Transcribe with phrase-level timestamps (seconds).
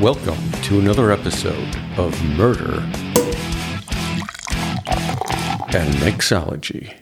[0.00, 2.80] Welcome to another episode of Murder
[5.74, 6.94] and Mixology.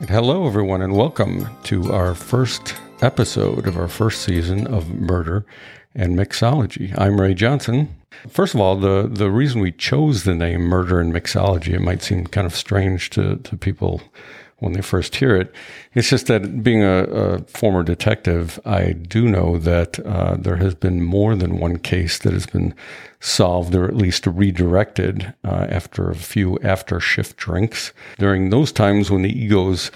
[0.00, 5.44] And hello, everyone, and welcome to our first episode of our first season of Murder
[5.94, 6.98] and Mixology.
[6.98, 7.94] I'm Ray Johnson.
[8.26, 12.00] First of all, the, the reason we chose the name Murder and Mixology, it might
[12.00, 14.00] seem kind of strange to, to people
[14.60, 15.52] when they first hear it.
[15.94, 20.74] It's just that being a, a former detective, I do know that uh, there has
[20.74, 22.74] been more than one case that has been
[23.20, 27.92] solved or at least redirected uh, after a few after shift drinks.
[28.18, 29.90] During those times when the egos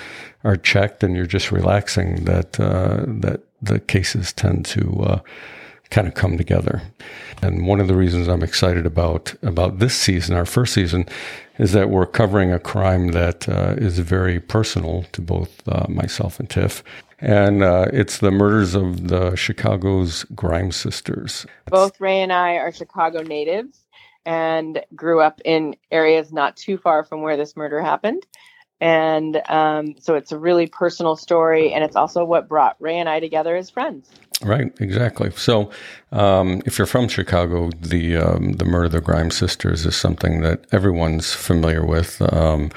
[0.44, 5.20] are checked and you're just relaxing, that uh, that the cases tend to uh,
[5.90, 6.82] kind of come together.
[7.42, 11.06] And one of the reasons I'm excited about about this season, our first season,
[11.58, 16.40] is that we're covering a crime that uh, is very personal to both uh, myself
[16.40, 16.82] and Tiff.
[17.18, 21.46] And uh, it's the murders of the Chicago's Grimes sisters.
[21.66, 23.78] Both Ray and I are Chicago natives
[24.24, 28.26] and grew up in areas not too far from where this murder happened.
[28.80, 33.08] And um, so it's a really personal story, and it's also what brought Ray and
[33.08, 34.10] I together as friends.
[34.42, 35.30] Right, exactly.
[35.32, 35.70] So,
[36.10, 40.40] um, if you're from Chicago, the um, the murder of the Grimes sisters is something
[40.42, 42.20] that everyone's familiar with.
[42.32, 42.70] Um,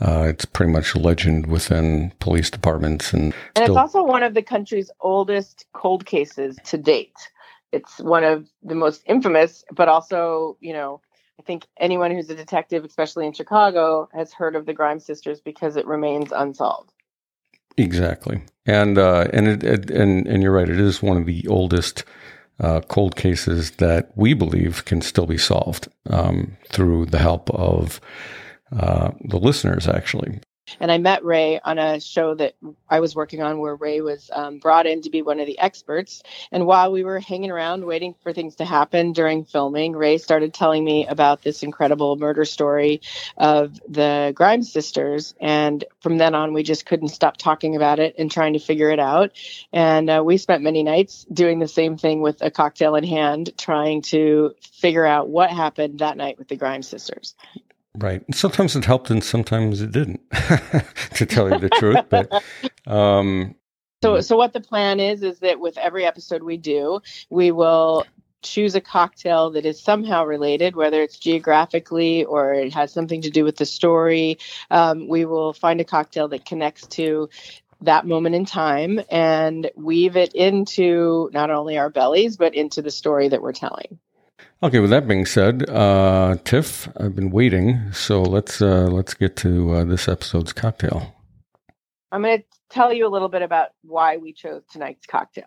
[0.00, 4.22] uh, it's pretty much a legend within police departments, and and still- it's also one
[4.22, 7.16] of the country's oldest cold cases to date.
[7.72, 11.00] It's one of the most infamous, but also, you know,
[11.38, 15.40] I think anyone who's a detective, especially in Chicago, has heard of the Grimes sisters
[15.40, 16.92] because it remains unsolved.
[17.76, 20.68] Exactly, and uh, and it, it, and and you're right.
[20.68, 22.04] It is one of the oldest
[22.58, 28.00] uh, cold cases that we believe can still be solved um, through the help of
[28.76, 29.88] uh, the listeners.
[29.88, 30.40] Actually,
[30.78, 32.54] and I met Ray on a show that
[32.88, 35.58] I was working on where Ray was um, brought in to be one of the
[35.58, 36.22] experts.
[36.52, 40.54] And while we were hanging around waiting for things to happen during filming, Ray started
[40.54, 43.00] telling me about this incredible murder story
[43.36, 45.34] of the Grimes sisters.
[45.40, 48.90] And from then on, we just couldn't stop talking about it and trying to figure
[48.90, 49.32] it out.
[49.72, 53.52] And uh, we spent many nights doing the same thing with a cocktail in hand,
[53.56, 57.34] trying to figure out what happened that night with the Grimes sisters.
[57.96, 58.22] Right.
[58.32, 60.20] Sometimes it helped and sometimes it didn't,
[61.14, 62.04] to tell you the truth.
[62.08, 62.42] But
[62.86, 63.56] um,
[64.02, 67.00] so, so what the plan is is that with every episode we do,
[67.30, 68.06] we will
[68.42, 73.30] choose a cocktail that is somehow related, whether it's geographically or it has something to
[73.30, 74.38] do with the story.
[74.70, 77.28] Um, we will find a cocktail that connects to
[77.82, 82.90] that moment in time and weave it into not only our bellies but into the
[82.90, 83.98] story that we're telling.
[84.62, 89.36] Okay, with that being said, uh, Tiff, I've been waiting, so let's uh, let's get
[89.36, 91.14] to uh, this episode's cocktail.
[92.12, 95.46] I'm going to tell you a little bit about why we chose tonight's cocktail.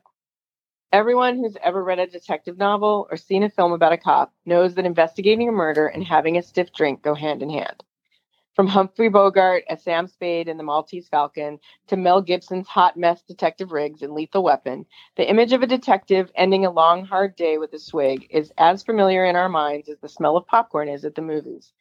[0.92, 4.76] Everyone who's ever read a detective novel or seen a film about a cop knows
[4.76, 7.84] that investigating a murder and having a stiff drink go hand in hand.
[8.56, 13.24] From Humphrey Bogart as Sam Spade in The Maltese Falcon to Mel Gibson's hot mess
[13.24, 17.58] Detective Riggs in Lethal Weapon, the image of a detective ending a long, hard day
[17.58, 21.04] with a swig is as familiar in our minds as the smell of popcorn is
[21.04, 21.74] at the movies.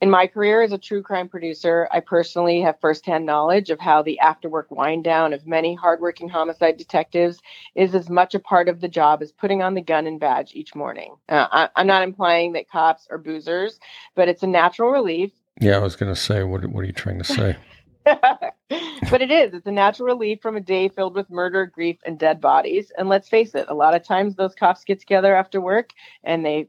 [0.00, 4.02] In my career as a true crime producer, I personally have firsthand knowledge of how
[4.02, 7.40] the after work wind down of many hardworking homicide detectives
[7.76, 10.56] is as much a part of the job as putting on the gun and badge
[10.56, 11.14] each morning.
[11.28, 13.78] Uh, I, I'm not implying that cops are boozers,
[14.16, 16.92] but it's a natural relief yeah, I was going to say, what, what are you
[16.92, 17.56] trying to say?
[18.04, 19.54] but it is.
[19.54, 22.92] It's a natural relief from a day filled with murder, grief, and dead bodies.
[22.98, 25.90] And let's face it, a lot of times those cops get together after work
[26.22, 26.68] and they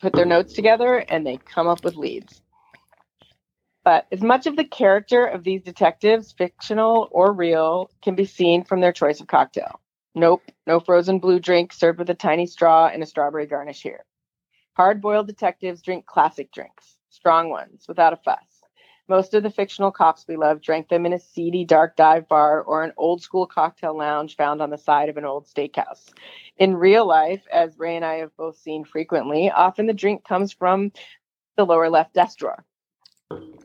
[0.00, 2.40] put their notes together and they come up with leads.
[3.82, 8.64] But as much of the character of these detectives, fictional or real, can be seen
[8.64, 9.80] from their choice of cocktail.
[10.14, 14.04] Nope, no frozen blue drink served with a tiny straw and a strawberry garnish here.
[14.76, 18.64] Hard boiled detectives drink classic drinks strong ones, without a fuss.
[19.06, 22.62] Most of the fictional cops we love drank them in a seedy, dark dive bar
[22.62, 26.10] or an old school cocktail lounge found on the side of an old steakhouse.
[26.56, 30.52] In real life, as Ray and I have both seen frequently, often the drink comes
[30.52, 30.90] from
[31.56, 32.64] the lower left desk drawer.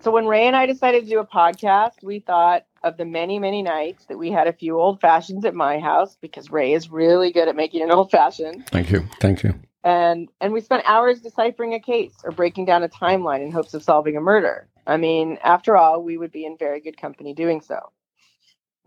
[0.02, 3.40] So when Ray and I decided to do a podcast, we thought of the many,
[3.40, 6.90] many nights that we had a few old fashions at my house because Ray is
[6.90, 8.68] really good at making an old fashioned.
[8.68, 9.08] Thank you.
[9.20, 13.44] Thank you and and we spent hours deciphering a case or breaking down a timeline
[13.44, 14.68] in hopes of solving a murder.
[14.88, 17.92] I mean, after all, we would be in very good company doing so.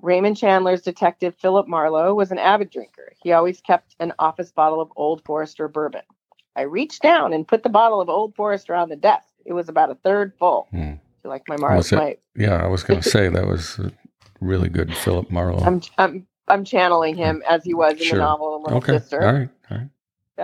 [0.00, 3.12] Raymond Chandler's detective Philip Marlowe was an avid drinker.
[3.22, 6.02] He always kept an office bottle of Old Forester bourbon.
[6.56, 9.28] I reached down and put the bottle of Old Forester on the desk.
[9.46, 10.66] It was about a third full.
[10.72, 10.94] Hmm.
[11.24, 12.16] You like my Marlowe?
[12.36, 13.78] Yeah, I was going to say that was
[14.40, 15.64] really good, Philip Marlowe.
[15.64, 18.18] I'm, I'm I'm channeling him as he was in Sure.
[18.18, 18.98] the novel Little Okay.
[18.98, 19.22] Sister.
[19.22, 19.48] All right.
[19.70, 19.88] All right.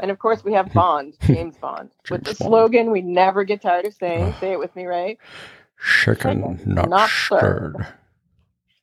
[0.03, 3.87] And of course, we have Bond, James Bond, with the slogan we never get tired
[3.87, 4.35] of saying.
[4.41, 5.19] Say it with me, right?
[6.03, 7.75] Chicken, not, Not stirred.
[7.77, 7.87] stirred.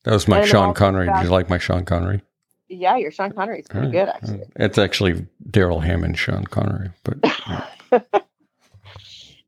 [0.03, 1.07] That was my And Sean Connery.
[1.07, 2.21] Did you like my Sean Connery?
[2.69, 4.43] Yeah, your Sean Connery is pretty All good, actually.
[4.55, 6.91] It's actually Darrell Hammond, Sean Connery.
[7.03, 7.17] But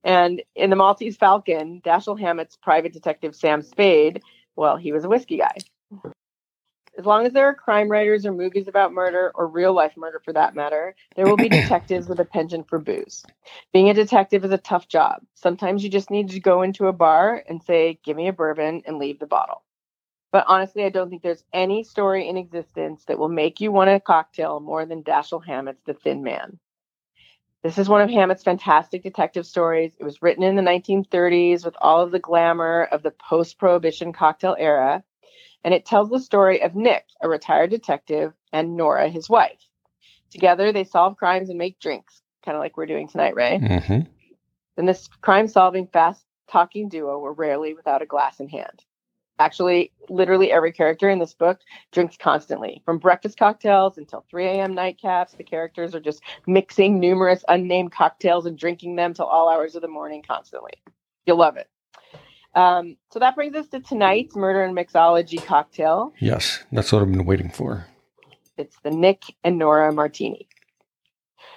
[0.03, 4.21] And in the Maltese Falcon, Dashiell Hammett's private detective Sam Spade,
[4.55, 5.57] well, he was a whiskey guy.
[6.97, 10.19] As long as there are crime writers or movies about murder, or real life murder
[10.25, 13.23] for that matter, there will be detectives with a penchant for booze.
[13.71, 15.21] Being a detective is a tough job.
[15.35, 18.81] Sometimes you just need to go into a bar and say, Give me a bourbon,
[18.87, 19.63] and leave the bottle.
[20.31, 23.91] But honestly, I don't think there's any story in existence that will make you want
[23.91, 26.59] a cocktail more than Dashiell Hammett's The Thin Man.
[27.63, 29.95] This is one of Hammett's fantastic detective stories.
[29.99, 34.13] It was written in the 1930s with all of the glamour of the post prohibition
[34.13, 35.03] cocktail era.
[35.63, 39.67] And it tells the story of Nick, a retired detective, and Nora, his wife.
[40.29, 43.57] Together, they solve crimes and make drinks, kind of like we're doing tonight, Ray.
[43.59, 43.99] hmm
[44.77, 48.83] And this crime solving, fast talking duo were rarely without a glass in hand.
[49.39, 51.59] Actually, literally every character in this book
[51.91, 52.81] drinks constantly.
[52.85, 54.73] From breakfast cocktails until 3 a.m.
[54.73, 59.75] nightcaps, the characters are just mixing numerous unnamed cocktails and drinking them till all hours
[59.75, 60.73] of the morning constantly.
[61.27, 61.69] You'll love it.
[62.57, 66.11] Um, so that brings us to tonight's murder and mixology cocktail.
[66.19, 67.85] yes, that's what I've been waiting for.
[68.57, 70.47] It's the Nick and Nora Martini.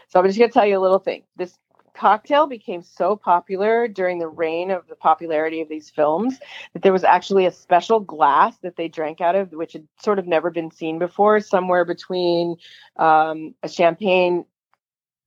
[0.09, 1.23] So I'm just going to tell you a little thing.
[1.37, 1.59] This
[1.95, 6.39] cocktail became so popular during the reign of the popularity of these films
[6.75, 10.19] that there was actually a special glass that they drank out of, which had sort
[10.19, 12.57] of never been seen before, somewhere between
[12.97, 14.45] um, a champagne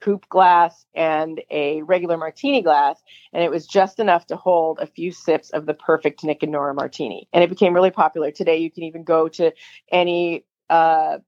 [0.04, 3.02] coupe glass and a regular martini glass.
[3.32, 6.52] And it was just enough to hold a few sips of the perfect Nick and
[6.52, 7.28] Nora martini.
[7.32, 8.32] And it became really popular.
[8.32, 9.52] Today, you can even go to
[9.92, 11.20] any uh,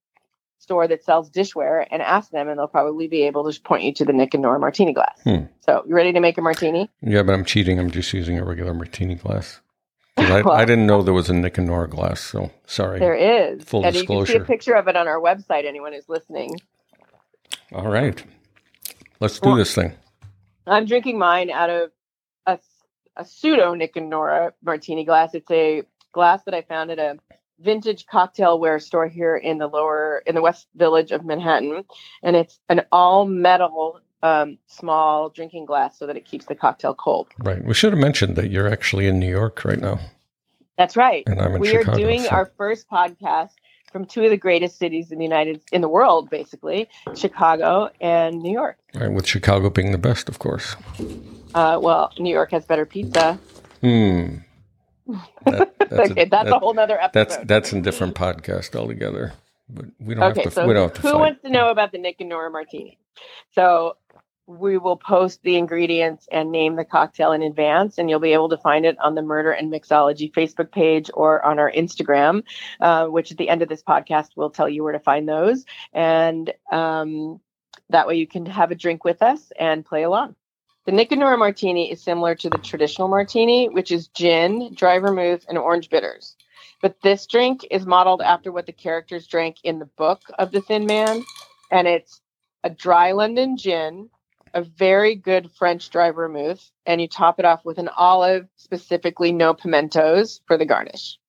[0.60, 3.94] store that sells dishware and ask them, and they'll probably be able to point you
[3.94, 5.22] to the Nick and Nora martini glass.
[5.24, 5.46] Hmm.
[5.62, 6.90] So, you ready to make a martini?
[7.02, 7.80] Yeah, but I'm cheating.
[7.80, 9.62] I'm just using a regular martini glass.
[10.18, 13.00] I, Well- I didn't know there was a Nick and Nora glass, so sorry.
[13.00, 13.64] There is.
[13.64, 16.60] Full and you can see a picture of it on our website, anyone who's listening.
[17.72, 18.24] All right.
[19.20, 19.94] Let's do Well- this thing.
[20.68, 21.92] I'm drinking mine out of
[22.48, 22.58] a,
[23.18, 25.36] a pseudo Nick and Nora martini glass.
[25.36, 27.20] It's a glass that I found at a
[27.60, 31.84] vintage cocktail ware store here in the lower in the West Village of Manhattan,
[32.24, 36.96] and it's an all metal um, small drinking glass so that it keeps the cocktail
[36.96, 37.28] cold.
[37.38, 37.64] Right.
[37.64, 40.00] We should have mentioned that you're actually in New York right now,
[40.80, 41.24] That's right.
[41.28, 41.92] and I'm in we Chicago.
[41.92, 43.52] are doing so- our first podcast
[43.96, 48.42] from two of the greatest cities in the United in the world, basically Chicago and
[48.42, 48.78] New York.
[48.94, 50.76] right, with Chicago being the best, of course.
[51.54, 53.40] Uh, well, New York has better pizza.
[53.80, 54.40] Hmm.
[55.46, 57.30] That- that's, okay, a, that's a whole other episode.
[57.30, 59.34] that's that's a different podcast altogether.
[59.70, 60.56] But we don't okay, have to.
[60.56, 61.20] so we don't have to who fight.
[61.20, 62.98] wants to know about the Nick and Nora Martini?
[63.54, 63.96] So
[64.48, 68.50] we will post the ingredients and name the cocktail in advance, and you'll be able
[68.50, 72.44] to find it on the Murder and Mixology Facebook page or on our Instagram,
[72.80, 75.66] uh, which at the end of this podcast will tell you where to find those.
[75.94, 77.40] And um,
[77.90, 80.36] that way you can have a drink with us and play along.
[80.86, 85.00] The Nick and Nora Martini is similar to the traditional martini, which is gin, dry
[85.00, 86.36] vermouth, and orange bitters.
[86.82, 90.62] But this drink is modeled after what the characters drank in the book of the
[90.62, 91.24] Thin Man,
[91.72, 92.22] and it's
[92.64, 94.12] a dry London gin,
[94.56, 99.34] a very good French dry vermouth, and you top it off with an olive, specifically
[99.34, 101.20] no pimentos for the garnish.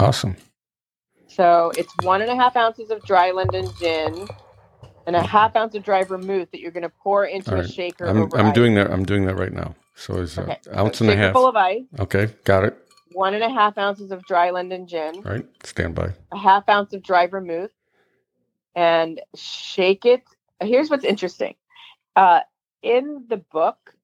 [0.00, 0.36] Awesome.
[1.28, 4.30] So it's one and a half ounces of dry London gin
[5.06, 7.64] and a half ounce of dry vermouth that you're going to pour into All a
[7.64, 8.10] shaker.
[8.10, 8.90] I'm over I'm doing that.
[8.92, 9.74] I'm doing that right now.
[9.96, 10.56] So it's Okay.
[10.56, 11.32] an ounce So and a half.
[11.32, 12.78] full of ice, Okay, got it.
[13.10, 16.12] one and a half ounces of dry London gin, All right, stand by.
[16.32, 17.72] a half ounce of dry vermouth
[18.76, 20.22] and shake it.
[20.60, 21.54] Here's what's interesting.
[22.16, 22.40] Uh,
[22.82, 23.94] in the book,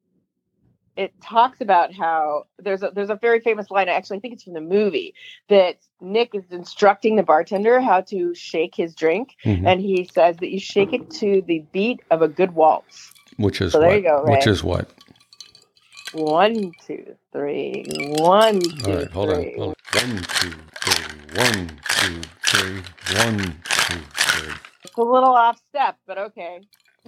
[0.96, 3.88] it talks about how there's a there's a very famous line.
[3.88, 5.14] I actually think it's from the movie
[5.48, 9.66] that Nick is instructing the bartender how to shake his drink, Mhm.
[9.66, 13.12] and he says that you shake it to the beat of a good waltz.
[13.36, 13.96] Which is so there what?
[13.96, 14.90] you go, Which is what?
[16.12, 17.84] One, two, three.
[18.18, 19.42] One, two, All right, hold on.
[19.42, 19.54] three.
[19.56, 20.02] Hold on.
[20.02, 21.38] One, two, three.
[21.38, 22.82] One, two, three.
[23.24, 24.69] One, two, three.
[25.00, 26.60] A little off step, but okay.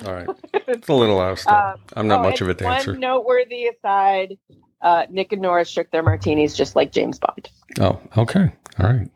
[0.07, 1.53] All right, it's a little off step.
[1.55, 2.93] Um, I'm not Oh, much of a dancer.
[2.93, 4.39] One noteworthy aside:
[4.81, 7.51] uh, Nick and Nora shook their martinis just like James Bond.
[7.81, 8.53] Oh, okay.
[8.81, 9.09] All right.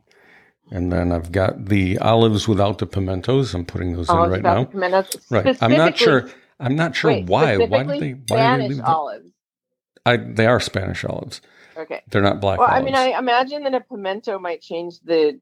[0.70, 3.54] And then I've got the olives without the pimentos.
[3.54, 4.64] I'm putting those in right now.
[4.64, 5.16] pimentos.
[5.30, 5.56] Right.
[5.62, 6.28] I'm not sure.
[6.60, 7.56] I'm not sure wait, why.
[7.56, 8.12] Why did specifically they?
[8.12, 8.86] Why did they Spanish leave that?
[8.88, 9.30] olives.
[10.04, 11.40] I, they are Spanish olives.
[11.76, 12.02] Okay.
[12.10, 15.40] They're not black Well, I mean, I imagine that a pimento might change the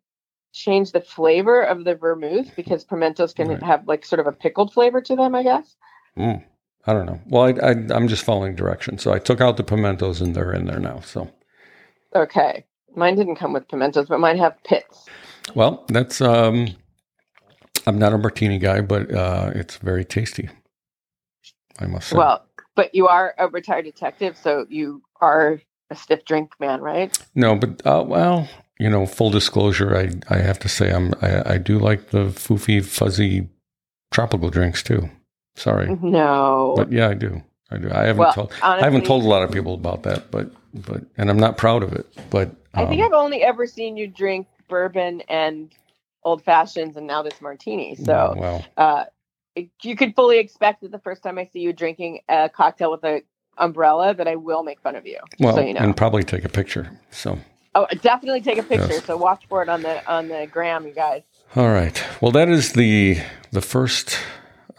[0.55, 3.63] change the flavor of the vermouth because pimentos can Right.
[3.63, 5.77] have like sort of a pickled flavor to them, I guess.
[6.17, 6.45] Mm,
[6.87, 7.21] I don't know.
[7.27, 9.03] Well, I, I, I'm just following directions.
[9.03, 11.01] So I took out the pimentos and they're in there now.
[11.01, 11.29] So,
[12.15, 12.65] Okay.
[12.97, 15.07] Mine didn't come with pimentos, but mine have pits.
[15.57, 16.69] well, that's, um,
[17.87, 20.49] I'm not a martini guy, but uh, it's very tasty.
[21.81, 22.17] I must say.
[22.19, 22.47] Well,
[22.77, 27.17] but you are a retired detective, so you are a stiff drink man, right?
[27.35, 28.49] No, but uh, well,
[28.85, 32.27] you know, full disclosure, I I have to say I'm I, I do like the
[32.27, 33.49] foofy fuzzy
[34.13, 35.09] tropical drinks too.
[35.57, 36.75] Sorry, No.
[36.77, 37.43] but yeah, I do.
[37.71, 37.91] I do.
[37.91, 40.51] I haven't well, told honestly, I haven't told a lot of people about that, but
[40.75, 42.07] but and I'm not proud of it.
[42.29, 45.73] But I think um, I've only ever seen you drink bourbon and
[46.23, 47.95] old fashions and now this martini.
[47.95, 49.05] So well, uh,
[49.83, 53.05] you could fully expect that the first time I see you drinking a cocktail with
[53.05, 53.23] a
[53.57, 55.21] umbrella that I will make fun of you.
[55.41, 55.81] well, so you know.
[55.81, 56.91] and probably take a picture.
[57.11, 57.39] So
[57.75, 58.89] oh, definitely take a picture.
[58.91, 59.05] Yes.
[59.05, 61.23] So watch for it on the on the gram, you guys.
[61.57, 62.03] all right.
[62.21, 63.19] Well, that is the
[63.53, 64.19] the first.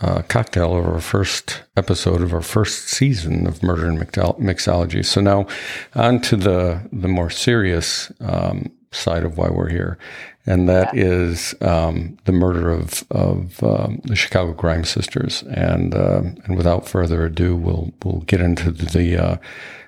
[0.01, 5.05] Uh, cocktail of our first episode of our first season of Murder and Mixology.
[5.05, 5.47] So now,
[5.95, 9.97] on to the the more serious um, side of why we're here,
[10.45, 15.43] and that is um, the murder of of um, the Chicago Grimes sisters.
[15.43, 19.37] And um and without further ado, we'll we'll get into the uh,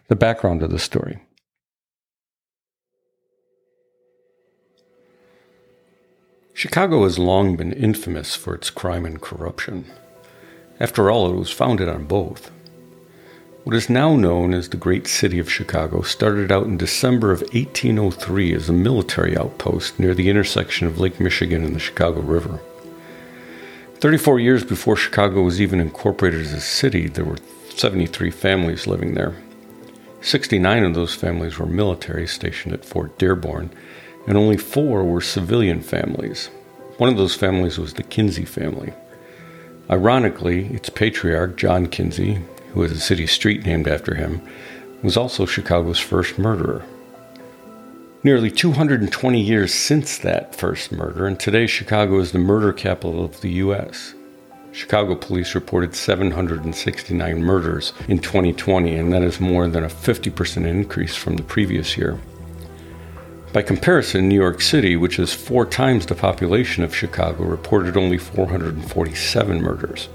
[0.08, 1.20] the background of the story.
[6.58, 9.86] Chicago has long been infamous for its crime and corruption.
[10.80, 12.50] After all, it was founded on both.
[13.64, 17.42] What is now known as the Great City of Chicago started out in December of
[17.42, 22.60] 1803 as a military outpost near the intersection of Lake Michigan and the Chicago River.
[24.00, 27.38] 34 years before Chicago was even incorporated as a city, there were
[27.70, 29.36] 73 families living there.
[30.22, 33.70] 69 of those families were military stationed at Fort Dearborn,
[34.28, 36.50] and only four were civilian families.
[36.98, 38.94] One of those families was the Kinzie family.
[39.90, 42.42] Ironically, its patriarch, John Kinzie,
[42.74, 44.42] who has a city street named after him,
[45.02, 46.84] was also Chicago's first murderer.
[48.24, 53.40] Nearly 220 years since that first murder, and today Chicago is the murder capital of
[53.42, 54.14] the U.S.
[54.74, 61.16] Chicago police reported 769 murders in 2020, and that is more than a 50% increase
[61.16, 62.20] from the previous year.
[63.54, 68.18] By comparison, New York City, which is four times the population of Chicago, reported only
[68.18, 70.10] 447 murders.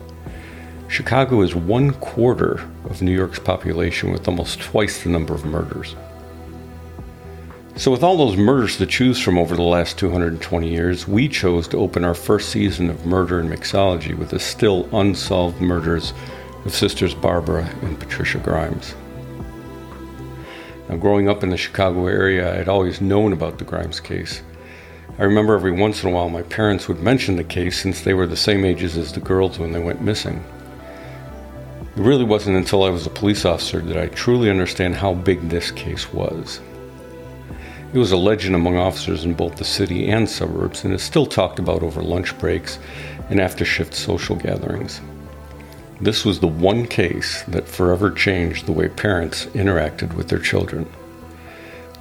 [0.88, 5.96] Chicago is one quarter of New York's population with almost twice the number of murders.
[7.76, 11.66] So, with all those murders to choose from over the last 220 years, we chose
[11.68, 16.12] to open our first season of Murder and Mixology with the still unsolved murders
[16.66, 18.94] of sisters Barbara and Patricia Grimes.
[21.00, 24.42] Growing up in the Chicago area, I had always known about the Grimes case.
[25.18, 28.14] I remember every once in a while my parents would mention the case since they
[28.14, 30.44] were the same ages as the girls when they went missing.
[31.80, 35.49] It really wasn't until I was a police officer that I truly understand how big
[35.49, 36.61] this case was.
[37.92, 41.26] It was a legend among officers in both the city and suburbs and is still
[41.26, 42.78] talked about over lunch breaks
[43.28, 45.00] and after shift social gatherings.
[46.02, 50.85] This was the one case that forever changed the way parents interacted with their children.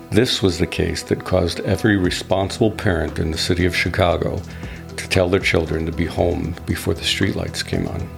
[0.09, 4.41] This was the case that caused every responsible parent in the city of Chicago
[4.97, 8.09] to tell their children to be home before the streetlights came on.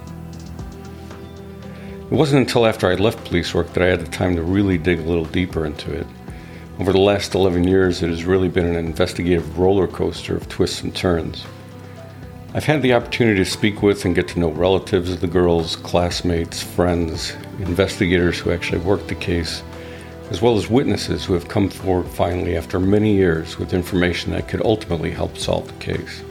[2.09, 4.77] It wasn't until after I left police work that I had the time to really
[4.77, 6.07] dig a little deeper into it.
[6.79, 10.81] Over the last 11 years, it has really been an investigative roller coaster of twists
[10.81, 11.45] and turns.
[12.55, 15.75] I've had the opportunity to speak with and get to know relatives of the girls,
[15.75, 19.63] classmates, friends, investigators who actually worked the case,
[20.29, 24.47] as well as witnesses who have come forward finally after many years with information that
[24.47, 26.21] could ultimately help solve the case.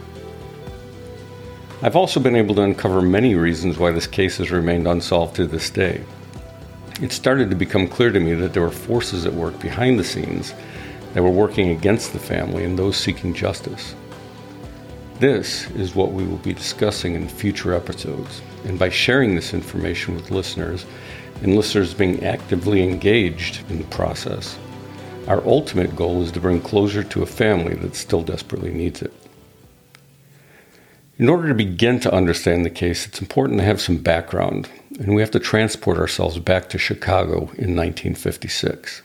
[1.81, 5.45] I've also been able to uncover many reasons why this case has remained unsolved to
[5.45, 6.05] this day.
[7.01, 10.05] It started to become clear to me that there were forces at work behind the
[10.05, 10.53] scenes
[11.13, 13.93] that were working against the family and those seeking justice.
[15.23, 20.15] This is what we will be discussing in future episodes, and by sharing this information
[20.15, 20.85] with listeners,
[21.41, 24.59] and listeners being actively engaged in the process,
[25.29, 29.13] our ultimate goal is to bring closure to a family that still desperately needs it.
[31.17, 34.67] In order to begin to understand the case, it's important to have some background,
[34.99, 39.01] and we have to transport ourselves back to Chicago in 1956.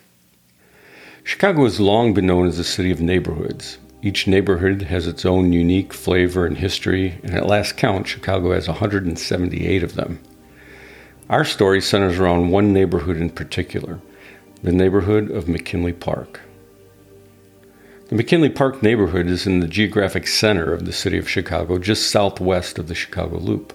[1.22, 3.78] Chicago has long been known as a city of neighborhoods.
[4.00, 8.68] Each neighborhood has its own unique flavor and history, and at last count, Chicago has
[8.68, 10.20] 178 of them.
[11.28, 13.98] Our story centers around one neighborhood in particular,
[14.62, 16.40] the neighborhood of McKinley Park.
[18.08, 22.08] The McKinley Park neighborhood is in the geographic center of the city of Chicago, just
[22.08, 23.72] southwest of the Chicago Loop.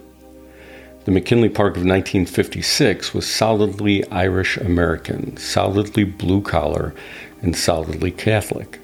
[1.04, 6.94] The McKinley Park of 1956 was solidly Irish American, solidly blue collar,
[7.42, 8.80] and solidly Catholic.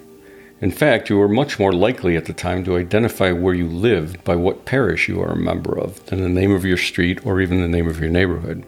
[0.61, 4.23] In fact, you were much more likely at the time to identify where you lived
[4.23, 7.41] by what parish you are a member of than the name of your street or
[7.41, 8.63] even the name of your neighborhood.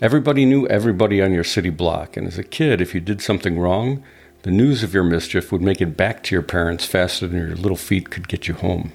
[0.00, 3.56] Everybody knew everybody on your city block, and as a kid, if you did something
[3.56, 4.02] wrong,
[4.42, 7.54] the news of your mischief would make it back to your parents faster than your
[7.54, 8.92] little feet could get you home.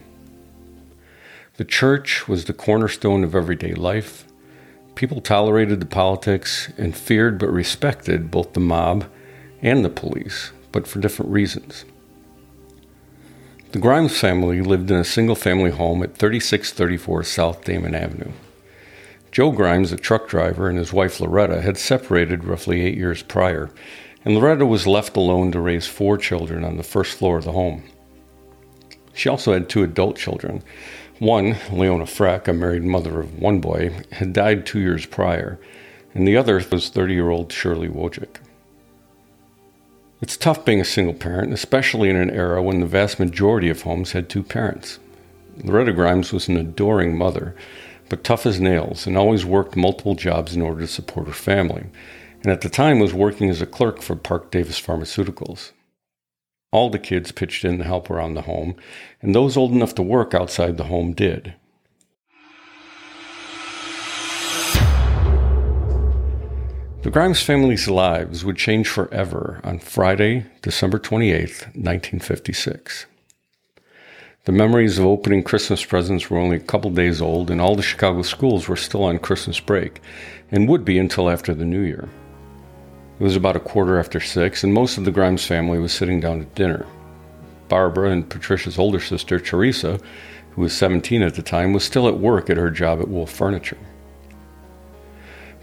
[1.56, 4.26] The church was the cornerstone of everyday life.
[4.96, 9.06] People tolerated the politics and feared but respected both the mob
[9.62, 11.86] and the police but for different reasons.
[13.72, 18.32] The Grimes family lived in a single family home at 3634 South Damon Avenue.
[19.32, 23.70] Joe Grimes, a truck driver, and his wife Loretta had separated roughly eight years prior,
[24.26, 27.52] and Loretta was left alone to raise four children on the first floor of the
[27.52, 27.84] home.
[29.14, 30.64] She also had two adult children.
[31.20, 35.60] One, Leona Freck, a married mother of one boy, had died two years prior,
[36.16, 38.38] and the other was 30 year old Shirley Wojcik.
[40.22, 43.84] It's tough being a single parent, especially in an era when the vast majority of
[43.84, 45.00] homes had two parents.
[45.64, 47.56] Loretta Grimes was an adoring mother,
[48.10, 51.86] but tough as nails and always worked multiple jobs in order to support her family,
[52.44, 55.72] and at the time was working as a clerk for Parke-Davis Pharmaceuticals.
[56.72, 58.76] All the kids pitched in to help around the home,
[59.22, 61.56] and those old enough to work outside the home did.
[67.02, 73.06] The Grimes family's lives would change forever on Friday, December 28, 1956.
[74.44, 77.82] The memories of opening Christmas presents were only a couple days old, and all the
[77.82, 80.02] Chicago schools were still on Christmas break,
[80.52, 82.10] and would be until after the New Year.
[83.18, 86.20] It was about a quarter after six, and most of the Grimes family was sitting
[86.20, 86.86] down to dinner.
[87.70, 90.02] Barbara and Patricia's older sister, Teresa,
[90.52, 93.32] who was 17 at the time, was still at work at her job at Wolf
[93.32, 93.78] Furniture.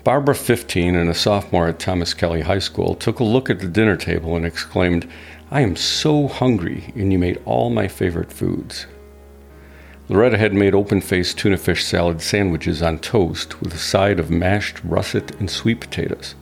[0.06, 3.66] Barbara, 15 and a sophomore at Thomas Kelly High School, took a look at the
[3.66, 5.10] dinner table and exclaimed,
[5.50, 8.86] I am so hungry, and you made all my favorite foods.
[10.08, 14.30] Loretta had made open faced tuna fish salad sandwiches on toast with a side of
[14.30, 16.36] mashed russet and sweet potatoes.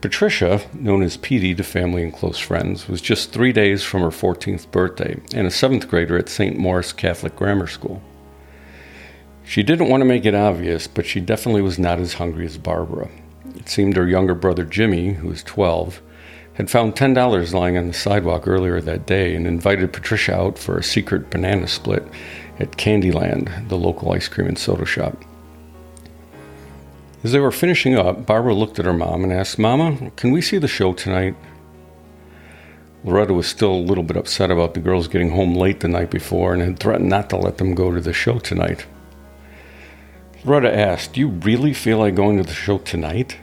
[0.00, 4.08] Patricia, known as Petey to family and close friends, was just three days from her
[4.08, 6.56] 14th birthday and a seventh grader at St.
[6.56, 8.00] Maurice Catholic Grammar School.
[9.50, 12.56] She didn't want to make it obvious, but she definitely was not as hungry as
[12.56, 13.10] Barbara.
[13.56, 16.00] It seemed her younger brother Jimmy, who was 12,
[16.54, 20.78] had found $10 lying on the sidewalk earlier that day and invited Patricia out for
[20.78, 22.06] a secret banana split
[22.60, 25.20] at Candyland, the local ice cream and soda shop.
[27.24, 30.42] As they were finishing up, Barbara looked at her mom and asked, Mama, can we
[30.42, 31.34] see the show tonight?
[33.02, 36.12] Loretta was still a little bit upset about the girls getting home late the night
[36.12, 38.86] before and had threatened not to let them go to the show tonight.
[40.42, 43.36] Rhoda asked, Do you really feel like going to the show tonight?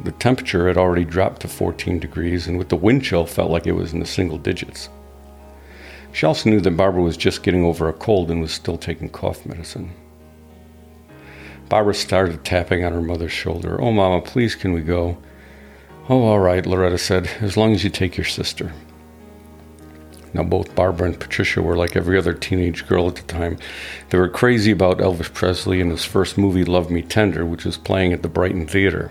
[0.00, 3.66] The temperature had already dropped to 14 degrees, and with the wind chill, felt like
[3.66, 4.90] it was in the single digits.
[6.12, 9.08] She also knew that Barbara was just getting over a cold and was still taking
[9.08, 9.92] cough medicine.
[11.70, 13.80] Barbara started tapping on her mother's shoulder.
[13.80, 15.16] Oh, Mama, please, can we go?
[16.10, 18.72] Oh, all right, Loretta said, as long as you take your sister.
[20.36, 23.56] Now, both Barbara and Patricia were like every other teenage girl at the time.
[24.10, 27.78] They were crazy about Elvis Presley and his first movie, Love Me Tender, which was
[27.78, 29.10] playing at the Brighton Theater.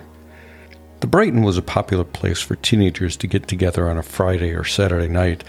[0.99, 4.63] The Brighton was a popular place for teenagers to get together on a Friday or
[4.63, 5.43] Saturday night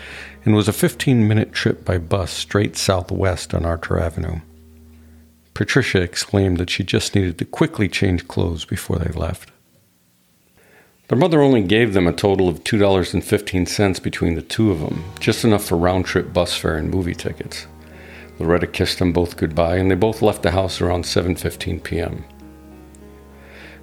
[0.46, 4.40] and was a 15 minute trip by bus straight southwest on Archer Avenue.
[5.52, 9.50] Patricia exclaimed that she just needed to quickly change clothes before they left.
[11.08, 15.44] Their mother only gave them a total of $2.15 between the two of them, just
[15.44, 17.68] enough for round trip bus fare and movie tickets.
[18.40, 22.24] Loretta kissed them both goodbye, and they both left the house around 7:15 p.m.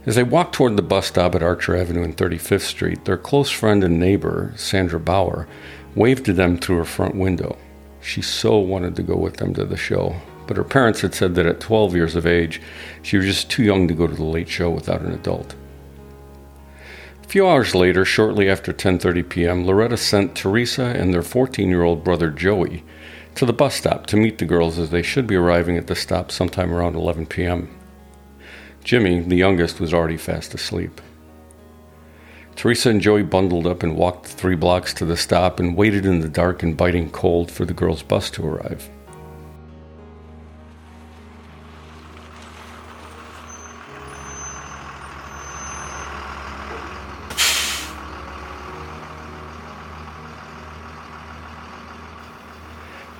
[0.05, 3.49] As they walked toward the bus stop at Archer Avenue and 35th Street, their close
[3.49, 5.47] friend and neighbor, Sandra Bauer,
[5.95, 7.57] waved to them through her front window.
[8.01, 11.35] She so wanted to go with them to the show, but her parents had said
[11.35, 12.61] that at 12 years of age,
[13.01, 15.55] she was just too young to go to the late show without an adult
[17.33, 22.83] few hours later, shortly after 10:30 p.m., Loretta sent Teresa and their 14-year-old brother Joey
[23.33, 25.95] to the bus stop to meet the girls as they should be arriving at the
[25.95, 27.75] stop sometime around 11 p.m.
[28.83, 31.01] Jimmy, the youngest, was already fast asleep.
[32.55, 36.19] Teresa and Joey bundled up and walked three blocks to the stop and waited in
[36.19, 38.91] the dark and biting cold for the girls' bus to arrive.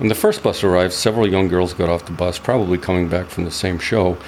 [0.04, 3.28] When the first bus arrived, several young girls got off the bus, probably coming back
[3.28, 4.18] from the same show,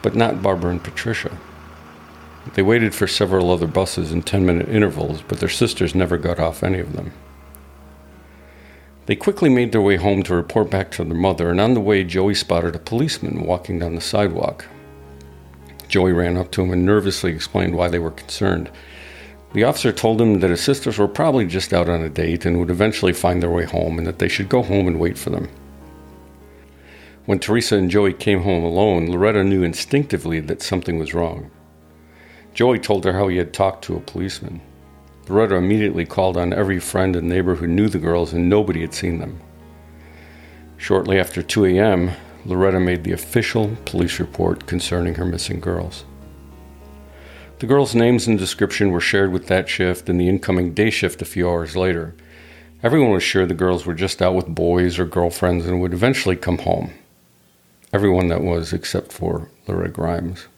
[0.00, 1.36] but not Barbara and Patricia.
[2.54, 6.38] They waited for several other buses in 10 minute intervals, but their sisters never got
[6.38, 7.12] off any of them.
[9.06, 11.80] They quickly made their way home to report back to their mother, and on the
[11.80, 14.66] way, Joey spotted a policeman walking down the sidewalk.
[15.88, 18.70] Joey ran up to him and nervously explained why they were concerned.
[19.52, 22.58] The officer told him that his sisters were probably just out on a date and
[22.58, 25.30] would eventually find their way home and that they should go home and wait for
[25.30, 25.48] them.
[27.24, 31.50] When Teresa and Joey came home alone, Loretta knew instinctively that something was wrong.
[32.54, 34.60] Joey told her how he had talked to a policeman.
[35.28, 38.94] Loretta immediately called on every friend and neighbor who knew the girls, and nobody had
[38.94, 39.40] seen them.
[40.76, 42.12] Shortly after 2 a.m.,
[42.44, 46.04] Loretta made the official police report concerning her missing girls.
[47.58, 51.22] The girls' names and description were shared with that shift and the incoming day shift
[51.22, 52.14] a few hours later.
[52.82, 56.36] Everyone was sure the girls were just out with boys or girlfriends and would eventually
[56.36, 56.92] come home.
[57.94, 60.48] Everyone that was, except for Loretta Grimes.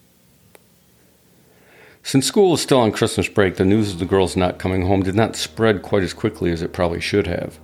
[2.03, 5.05] Since school was still on Christmas break, the news of the girls not coming home
[5.05, 7.61] did not spread quite as quickly as it probably should have.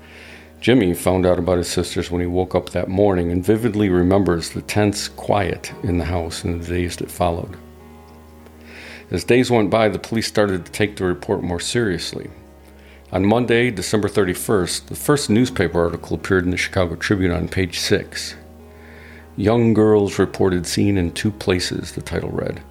[0.61, 4.51] Jimmy found out about his sisters when he woke up that morning and vividly remembers
[4.51, 7.57] the tense quiet in the house in the days that followed.
[9.11, 12.31] As days went by, the police started to take the report more seriously.
[13.13, 17.79] On Monday, December 31st, the first newspaper article appeared in the Chicago Tribune on page
[17.79, 18.35] 6.
[19.37, 22.63] Young girls reported seen in two places, the title read.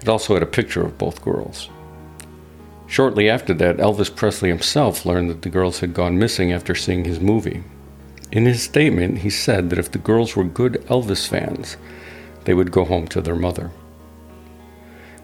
[0.00, 1.68] It also had a picture of both girls.
[2.86, 7.04] Shortly after that, Elvis Presley himself learned that the girls had gone missing after seeing
[7.04, 7.64] his movie.
[8.32, 11.76] In his statement, he said that if the girls were good Elvis fans,
[12.44, 13.70] they would go home to their mother.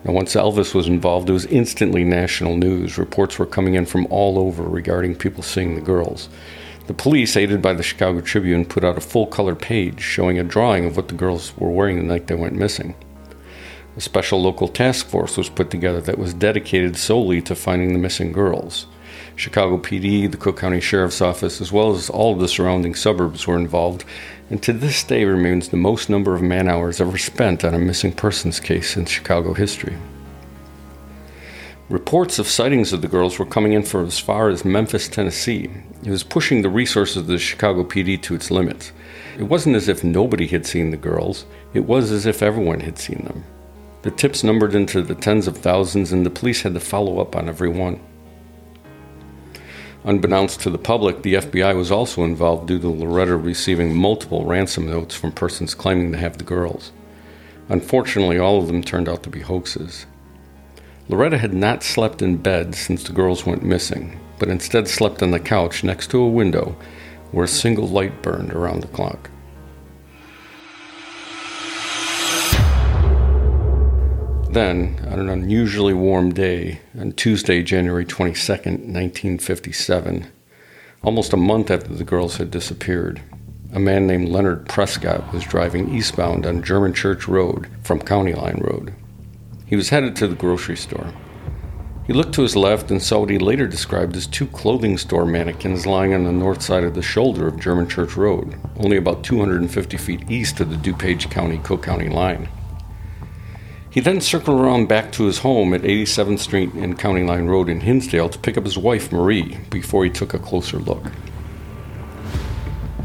[0.05, 2.97] Now, once Elvis was involved, it was instantly national news.
[2.97, 6.29] Reports were coming in from all over regarding people seeing the girls.
[6.87, 10.45] The police, aided by the Chicago Tribune, put out a full color page showing a
[10.45, 12.95] drawing of what the girls were wearing the night they went missing.
[13.97, 17.99] A special local task force was put together that was dedicated solely to finding the
[17.99, 18.87] missing girls.
[19.41, 23.47] Chicago PD, the Cook County Sheriff's Office, as well as all of the surrounding suburbs
[23.47, 24.05] were involved,
[24.51, 27.79] and to this day remains the most number of man hours ever spent on a
[27.79, 29.97] missing persons case in Chicago history.
[31.89, 35.71] Reports of sightings of the girls were coming in from as far as Memphis, Tennessee.
[36.05, 38.93] It was pushing the resources of the Chicago PD to its limits.
[39.39, 42.99] It wasn't as if nobody had seen the girls, it was as if everyone had
[42.99, 43.45] seen them.
[44.03, 47.35] The tips numbered into the tens of thousands, and the police had to follow up
[47.35, 48.01] on every one.
[50.03, 54.87] Unbeknownst to the public, the FBI was also involved due to Loretta receiving multiple ransom
[54.89, 56.93] notes from persons claiming to have the girls.
[57.69, 60.07] Unfortunately, all of them turned out to be hoaxes.
[61.09, 65.33] Loretta had not slept in bed since the girls went missing, but instead slept on
[65.33, 66.77] the couch next to a window
[67.31, 69.31] where a single light burned around the clock.
[74.53, 80.27] Then, on an unusually warm day, on Tuesday, January 22, 1957,
[81.05, 83.23] almost a month after the girls had disappeared,
[83.73, 88.59] a man named Leonard Prescott was driving eastbound on German Church Road from County Line
[88.61, 88.93] Road.
[89.67, 91.15] He was headed to the grocery store.
[92.09, 95.27] He looked to his left and saw what he later described as two clothing store
[95.27, 99.23] mannequins lying on the north side of the shoulder of German Church Road, only about
[99.23, 102.49] 250 feet east of the DuPage County Cook County line.
[103.91, 107.69] He then circled around back to his home at 87th Street and County Line Road
[107.69, 111.03] in Hinsdale to pick up his wife, Marie, before he took a closer look.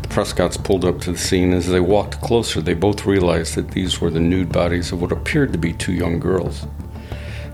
[0.04, 1.54] The Prescotts pulled up to the scene.
[1.54, 5.12] As they walked closer, they both realized that these were the nude bodies of what
[5.12, 6.67] appeared to be two young girls.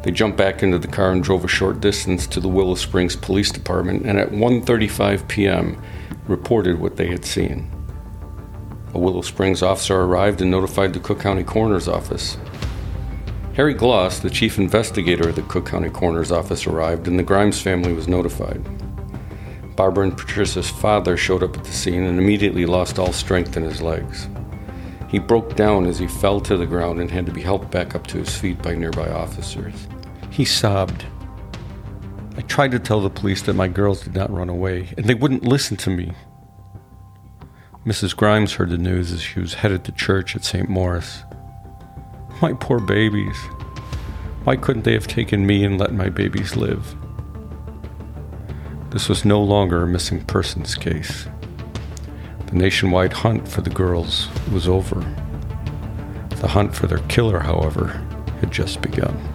[0.04, 3.16] They jumped back into the car and drove a short distance to the Willow Springs
[3.16, 5.82] Police Department and at 1:35 p.m.
[6.28, 7.72] reported what they had seen.
[8.94, 12.36] A Willow Springs officer arrived and notified the Cook County Coroner's Office.
[13.54, 17.60] Harry Glos, the chief investigator of the Cook County Coroner's Office, arrived and the Grimes
[17.60, 18.64] family was notified.
[19.76, 23.64] Barbara and Patricia's father showed up at the scene and immediately lost all strength in
[23.64, 24.30] his legs.
[25.10, 27.94] He broke down as he fell to the ground and had to be helped back
[27.94, 29.88] up to his feet by nearby officers.
[30.30, 31.04] He sobbed.
[32.38, 35.14] I tried to tell the police that my girls did not run away, and they
[35.14, 36.14] wouldn't listen to me.
[37.86, 38.16] Mrs.
[38.16, 40.70] Grimes heard the news as she was headed to church at St.
[40.70, 41.24] Maurice.
[42.42, 43.38] My poor babies.
[44.46, 46.96] Why couldn't they have taken me and let my babies live?
[48.90, 51.28] This was no longer a missing persons case.
[52.48, 55.02] The nationwide hunt for the girls was over.
[56.38, 58.04] The hunt for their killer, however,
[58.40, 59.31] had just begun.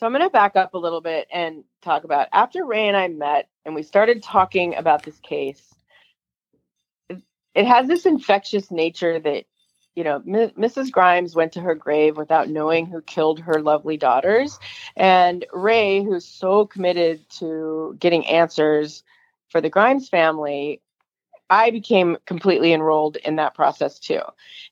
[0.00, 2.96] So I'm going to back up a little bit and talk about after Ray and
[2.96, 5.62] I met and we started talking about this case.
[7.54, 9.44] It has this infectious nature that
[9.94, 10.90] you know, M- Mrs.
[10.90, 14.58] Grimes went to her grave without knowing who killed her lovely daughters.
[14.96, 19.02] And Ray, who's so committed to getting answers
[19.50, 20.80] for the Grimes family,
[21.50, 24.22] I became completely enrolled in that process too.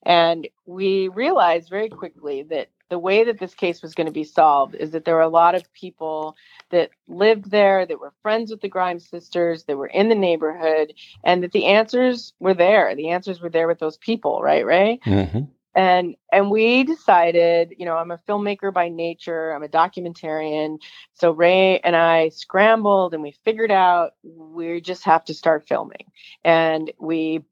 [0.05, 4.25] And we realized very quickly that the way that this case was going to be
[4.25, 6.37] solved is that there were a lot of people
[6.71, 10.95] that lived there, that were friends with the Grimes sisters, that were in the neighborhood,
[11.25, 12.95] and that the answers were there.
[12.95, 15.01] The answers were there with those people, right, Ray?
[15.05, 15.45] Mm-hmm.
[15.75, 19.53] And and we decided, you know, I'm a filmmaker by nature.
[19.53, 20.79] I'm a documentarian.
[21.15, 26.11] So Ray and I scrambled and we figured out we just have to start filming.
[26.43, 27.45] And we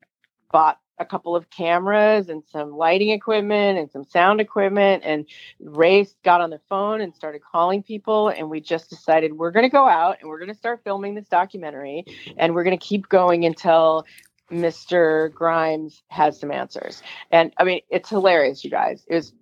[0.50, 5.02] bought a couple of cameras and some lighting equipment and some sound equipment.
[5.04, 5.26] And
[5.60, 8.28] Ray got on the phone and started calling people.
[8.28, 11.14] And we just decided we're going to go out and we're going to start filming
[11.14, 12.04] this documentary.
[12.36, 14.06] And we're going to keep going until
[14.50, 15.32] Mr.
[15.32, 17.02] Grimes has some answers.
[17.30, 19.04] And I mean, it's hilarious, you guys.
[19.08, 19.32] It was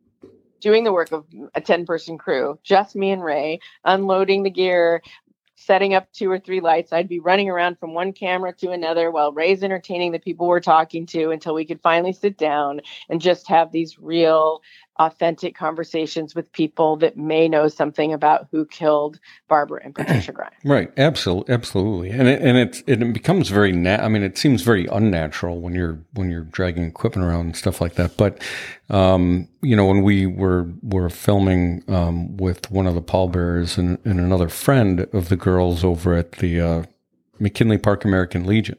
[0.61, 5.03] doing the work of a 10 person crew, just me and Ray, unloading the gear,
[5.57, 6.93] setting up two or three lights.
[6.93, 10.61] I'd be running around from one camera to another while Ray's entertaining the people we're
[10.61, 14.63] talking to until we could finally sit down and just have these real
[14.99, 20.55] authentic conversations with people that may know something about who killed Barbara and Patricia Grimes.
[20.65, 24.63] Right, absolutely, absolutely, and it, and it it becomes very na- I mean, it seems
[24.63, 28.17] very unnatural when you're when you're dragging equipment around and stuff like that.
[28.17, 28.41] But
[28.91, 33.99] um, you know, when we were were filming um, with one of the pallbearers and,
[34.05, 36.83] and another friend of the girls over at the uh,
[37.39, 38.79] McKinley Park American Legion.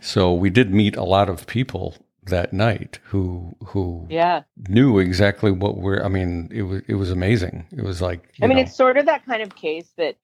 [0.00, 5.50] So we did meet a lot of people that night who who yeah knew exactly
[5.50, 8.62] what we're i mean it was it was amazing it was like i mean know.
[8.64, 10.14] it's sort of that kind of case that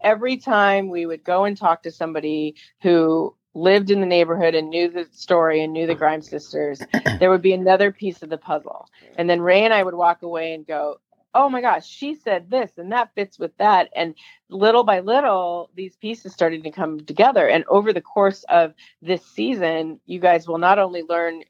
[0.00, 4.68] every time we would go and talk to somebody who lived in the neighborhood and
[4.68, 6.80] knew the story and knew the Grimes sisters,
[7.20, 8.88] there would be another piece of the puzzle.
[9.16, 11.00] And then Ray and I would walk away and go,
[11.34, 13.90] oh my gosh, she said this and that fits with that.
[13.94, 14.14] And
[14.48, 17.48] little by little, these pieces started to come together.
[17.48, 21.42] And over the course of this season, you guys will not only learn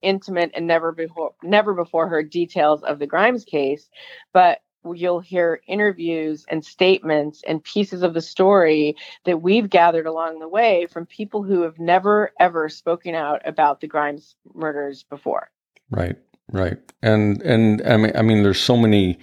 [0.00, 3.88] intimate and never before never before heard details of the Grimes case,
[4.32, 4.60] but
[4.94, 10.48] you'll hear interviews and statements and pieces of the story that we've gathered along the
[10.48, 15.50] way from people who have never ever spoken out about the Grimes murders before.
[15.90, 16.16] Right.
[16.50, 16.78] Right.
[17.02, 19.18] And and I mean I mean there's so many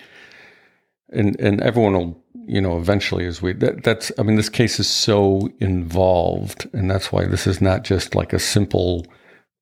[1.12, 4.80] and and everyone will you know eventually as we that, that's I mean this case
[4.80, 9.06] is so involved and that's why this is not just like a simple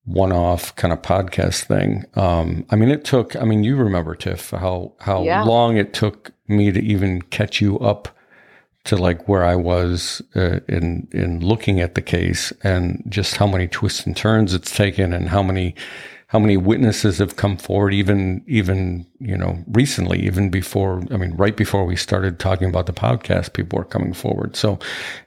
[0.06, 2.04] one-off kind of podcast thing.
[2.16, 3.36] Um, I mean, it took.
[3.36, 5.44] I mean, you remember Tiff how how yeah.
[5.44, 8.10] long it took me to even catch you up
[8.86, 13.48] to like where I was uh, in in looking at the case, and just how
[13.48, 15.76] many twists and turns it's taken, and how many
[16.34, 21.32] how many witnesses have come forward even even you know recently even before i mean
[21.36, 24.80] right before we started talking about the podcast people were coming forward so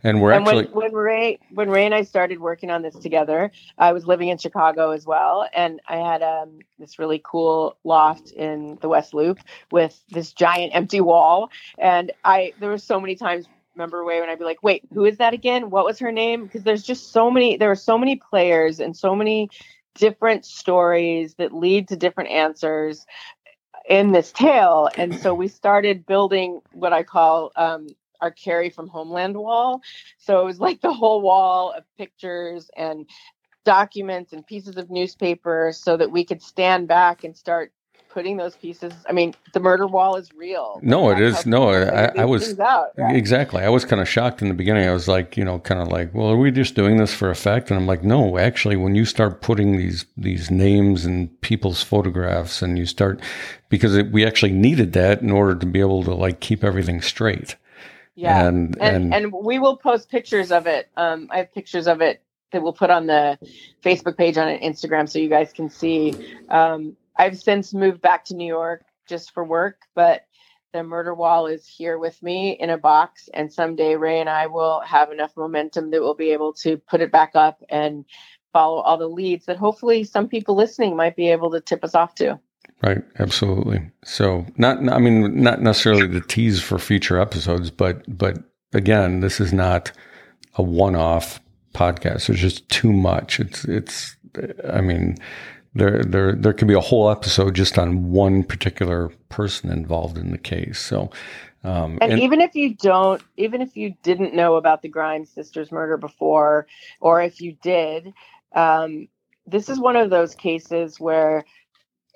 [0.03, 2.97] and we're and actually when, when ray when ray and i started working on this
[2.97, 7.77] together i was living in chicago as well and i had um, this really cool
[7.85, 9.39] loft in the west loop
[9.71, 14.31] with this giant empty wall and i there were so many times remember way when
[14.31, 15.69] I'd be like, wait, who is that again?
[15.69, 16.45] What was her name?
[16.45, 19.51] Because there's just so many, there were so many players and so many
[19.97, 23.07] different stories that lead to different answers
[23.89, 24.89] in this tale.
[24.97, 27.89] And so we started building what I call um,
[28.21, 29.83] our Carrie from Homeland wall.
[30.19, 33.09] So it was like the whole wall of pictures and
[33.65, 37.73] documents and pieces of newspaper so that we could stand back and start
[38.17, 38.95] putting those pieces.
[39.07, 40.81] I mean, the murder wall is real.
[40.83, 41.45] No, it is.
[41.45, 43.15] No, I, I was out, right?
[43.15, 43.63] exactly.
[43.63, 44.89] I was kind of shocked in the beginning.
[44.89, 47.29] I was like, you know, kind of like, well, are we just doing this for
[47.29, 47.71] effect?
[47.71, 52.63] And I'm like, no, actually, when you start putting these these names and people's photographs,
[52.63, 53.21] and you start
[53.69, 57.03] because it, we actually needed that in order to be able to like keep everything
[57.03, 57.55] straight.
[58.15, 60.89] Yeah, and and, and, and we will post pictures of it.
[60.97, 63.39] Um, I have pictures of it that we'll put on the
[63.85, 66.15] Facebook page on Instagram so you guys can see.
[66.49, 70.27] Um, I've since moved back to New York just for work, but
[70.73, 73.29] the murder wall is here with me in a box.
[73.33, 77.01] And someday Ray and I will have enough momentum that we'll be able to put
[77.01, 78.05] it back up and
[78.53, 81.95] follow all the leads that hopefully some people listening might be able to tip us
[81.95, 82.39] off to.
[82.83, 83.91] Right, absolutely.
[84.05, 88.39] So, not, I mean, not necessarily the tease for future episodes, but, but
[88.75, 89.93] again, this is not
[90.57, 91.41] a one-off
[91.75, 92.27] podcast.
[92.27, 93.41] There's just too much.
[93.41, 94.17] It's, it's,
[94.69, 95.17] I mean,
[95.77, 100.31] there there there could be a whole episode just on one particular person involved in
[100.31, 100.79] the case.
[100.79, 101.11] So
[101.65, 105.31] Um, and, and, even if you don't, even if you didn't know about the Grimes
[105.31, 106.69] sisters murder before,
[107.01, 108.15] or if you did,
[108.55, 109.09] um,
[109.47, 111.45] this is one of those cases where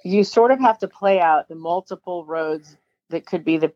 [0.05, 2.77] you sort of have to play out the multiple roads
[3.09, 3.73] that could be the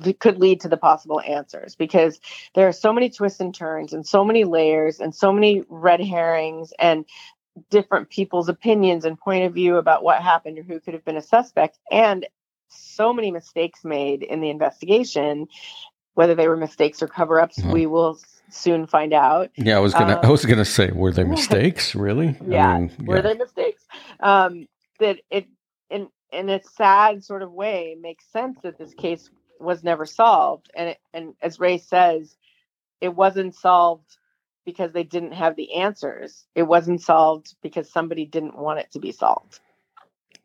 [0.00, 2.20] that could lead to the possible answers because
[2.54, 6.00] there are so many twists and turns and so many layers and so many red
[6.00, 7.06] herrings and
[7.70, 11.16] different people's opinions and point of view about what happened or who could have been
[11.16, 12.26] a suspect and
[12.68, 15.48] so many mistakes made in the investigation.
[16.14, 17.72] Whether they were mistakes or cover-ups mm-hmm.
[17.72, 19.50] we will soon find out.
[19.56, 22.36] Yeah i was gonna um, i was gonna say were they mistakes really?
[22.46, 23.06] Yeah, I mean, yeah.
[23.06, 23.84] were they mistakes?
[24.20, 24.66] Um
[24.98, 25.46] that it
[25.90, 30.70] in in a sad sort of way makes sense that this case was never solved
[30.74, 32.36] and it, and as ray says
[33.00, 34.16] it wasn't solved
[34.66, 36.44] because they didn't have the answers.
[36.54, 39.60] It wasn't solved because somebody didn't want it to be solved.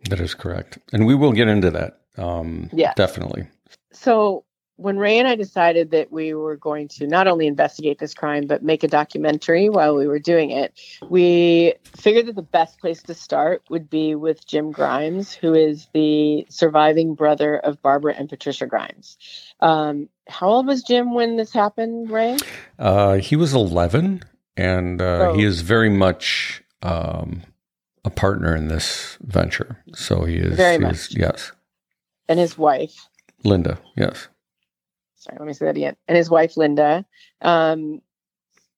[0.10, 0.78] That is correct.
[0.94, 2.00] And we will get into that.
[2.18, 2.94] Um, yeah.
[2.94, 3.48] Definitely.
[3.92, 4.46] So
[4.82, 8.48] when Ray and I decided that we were going to not only investigate this crime,
[8.48, 10.74] but make a documentary while we were doing it,
[11.08, 15.88] we figured that the best place to start would be with Jim Grimes, who is
[15.94, 19.18] the surviving brother of Barbara and Patricia Grimes.
[19.60, 22.38] Um, how old was Jim when this happened, Ray?
[22.80, 24.24] Uh, he was 11,
[24.58, 25.34] and uh, oh.
[25.36, 27.44] he is very much um,
[28.04, 29.78] a partner in this venture.
[29.94, 30.94] So he is very much.
[30.94, 31.52] Is, yes.
[32.28, 33.08] And his wife,
[33.44, 34.28] Linda, yes
[35.22, 37.06] sorry, let me say that again, and his wife Linda.
[37.42, 38.02] Um,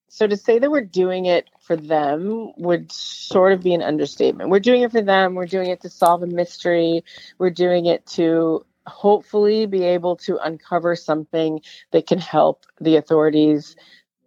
[0.09, 4.51] so to say that we're doing it for them would sort of be an understatement.
[4.51, 5.33] We're doing it for them.
[5.33, 7.03] We're doing it to solve a mystery.
[7.39, 13.75] We're doing it to hopefully be able to uncover something that can help the authorities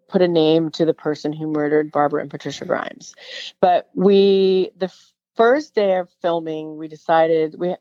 [0.08, 3.14] put a name to the person who murdered Barbara and Patricia Grimes.
[3.60, 4.92] But we, the
[5.36, 7.76] first day of filming, we decided we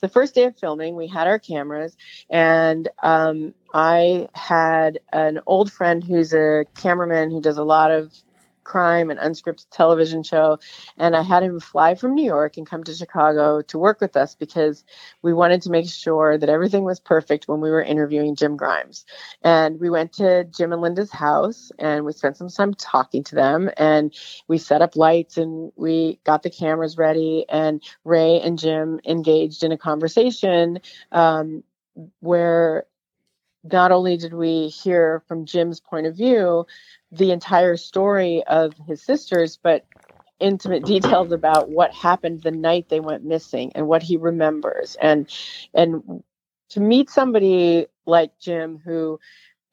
[0.00, 1.96] the first day of filming, we had our cameras,
[2.28, 8.12] and um, I had an old friend who's a cameraman who does a lot of
[8.70, 10.60] crime and unscripted television show.
[10.96, 14.16] And I had him fly from New York and come to Chicago to work with
[14.16, 14.84] us because
[15.22, 19.04] we wanted to make sure that everything was perfect when we were interviewing Jim Grimes.
[19.42, 23.34] And we went to Jim and Linda's house and we spent some time talking to
[23.34, 24.14] them and
[24.46, 27.46] we set up lights and we got the cameras ready.
[27.48, 30.78] And Ray and Jim engaged in a conversation
[31.10, 31.64] um,
[32.20, 32.86] where
[33.62, 36.66] not only did we hear from Jim's point of view
[37.12, 39.84] the entire story of his sisters, but
[40.38, 44.96] intimate details about what happened the night they went missing and what he remembers.
[45.00, 45.28] And
[45.74, 46.22] and
[46.70, 49.20] to meet somebody like Jim who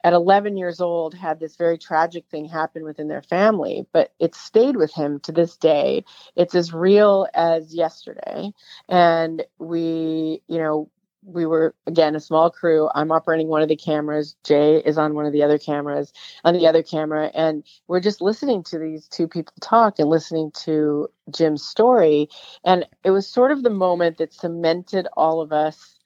[0.04, 4.36] at 11 years old had this very tragic thing happen within their family but it
[4.36, 6.04] stayed with him to this day
[6.36, 8.52] it's as real as yesterday
[8.88, 10.90] and we you know
[11.28, 12.90] we were again a small crew.
[12.96, 14.36] I'm operating one of the cameras.
[14.44, 16.14] Jay is on one of the other cameras,
[16.44, 20.52] on the other camera, and we're just listening to these two people talk and listening
[20.64, 22.30] to Jim's story.
[22.64, 26.00] And it was sort of the moment that cemented all of us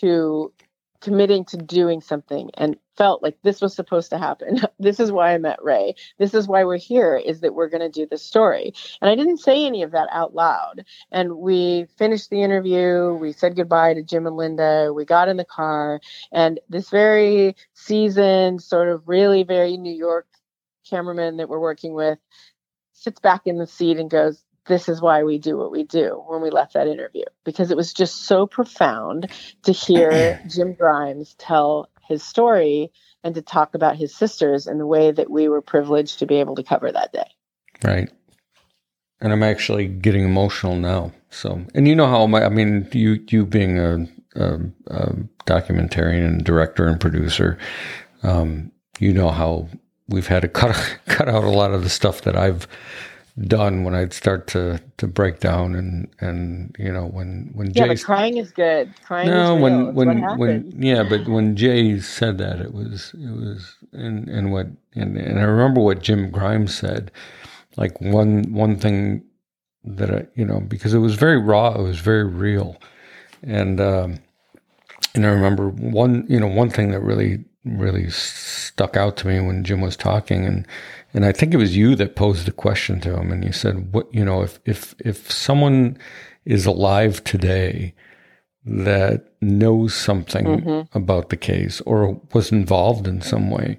[0.00, 0.52] to
[1.02, 4.60] committing to doing something and felt like this was supposed to happen.
[4.78, 5.94] this is why I met Ray.
[6.18, 8.72] This is why we're here is that we're going to do this story.
[9.00, 10.84] And I didn't say any of that out loud.
[11.10, 15.36] And we finished the interview, we said goodbye to Jim and Linda, we got in
[15.36, 20.26] the car and this very seasoned sort of really very New York
[20.88, 22.18] cameraman that we're working with
[22.92, 26.22] sits back in the seat and goes, this is why we do what we do
[26.28, 29.30] when we left that interview because it was just so profound
[29.62, 32.92] to hear Jim Grimes tell his story
[33.24, 36.36] and to talk about his sisters in the way that we were privileged to be
[36.36, 37.30] able to cover that day.
[37.84, 38.10] Right.
[39.20, 41.12] And I'm actually getting emotional now.
[41.30, 45.12] So, and you know how my, I mean, you you being a, a, a
[45.46, 47.56] documentarian and director and producer,
[48.24, 49.68] um, you know how
[50.08, 52.66] we've had to cut cut out a lot of the stuff that I've
[53.40, 57.84] done when I'd start to to break down and and you know when when yeah,
[57.84, 58.92] Jay but crying is good.
[59.04, 63.30] Crying no, is when when when yeah, but when Jay said that it was it
[63.30, 67.10] was and and what and and I remember what Jim Grimes said,
[67.76, 69.24] like one one thing
[69.84, 72.76] that I you know because it was very raw, it was very real,
[73.42, 74.18] and um,
[75.14, 79.40] and I remember one you know one thing that really really stuck out to me
[79.40, 80.66] when Jim was talking and
[81.14, 83.92] and I think it was you that posed the question to him, and you said,
[83.92, 85.98] "What you know, if if if someone
[86.44, 87.94] is alive today
[88.64, 90.96] that knows something mm-hmm.
[90.96, 93.78] about the case or was involved in some way,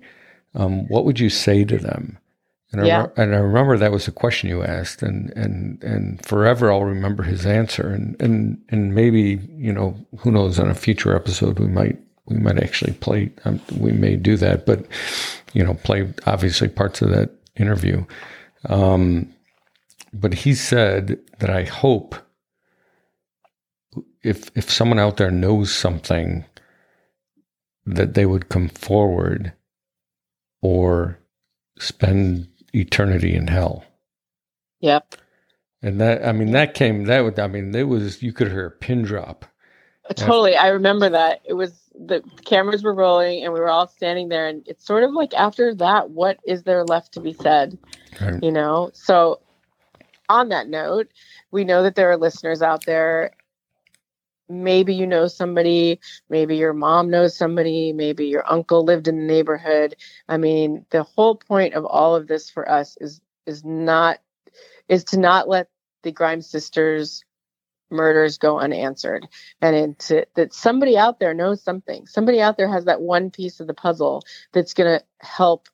[0.54, 2.18] um, what would you say to them?"
[2.72, 3.08] And yeah.
[3.16, 6.84] I, and I remember that was a question you asked, and and and forever I'll
[6.84, 11.60] remember his answer, and and and maybe you know who knows on a future episode
[11.60, 13.32] we might we might actually play.
[13.46, 14.86] Um, we may do that, but
[15.54, 18.06] you know, play obviously parts of that interview.
[18.66, 19.34] Um,
[20.12, 22.16] but he said that I hope
[24.24, 26.46] if if someone out there knows something
[27.86, 29.54] that they would come forward
[30.62, 31.20] or
[31.78, 33.84] spend eternity in hell.
[34.80, 35.16] Yep.
[35.82, 38.68] And that I mean that came that would I mean it was you could hear
[38.68, 39.46] a pin drop.
[40.16, 40.56] Totally.
[40.56, 41.42] I remember that.
[41.46, 45.04] It was the cameras were rolling and we were all standing there and it's sort
[45.04, 47.78] of like after that what is there left to be said?
[48.20, 48.44] Right.
[48.44, 48.90] You know.
[48.94, 49.40] So
[50.28, 51.10] on that note,
[51.52, 53.34] we know that there are listeners out there
[54.50, 56.00] maybe you know somebody,
[56.30, 59.96] maybe your mom knows somebody, maybe your uncle lived in the neighborhood.
[60.28, 64.20] I mean, the whole point of all of this for us is is not
[64.88, 65.70] is to not let
[66.04, 67.24] the Grimes sisters
[67.94, 69.28] murders go unanswered
[69.62, 73.60] and to, that somebody out there knows something somebody out there has that one piece
[73.60, 75.70] of the puzzle that's going to help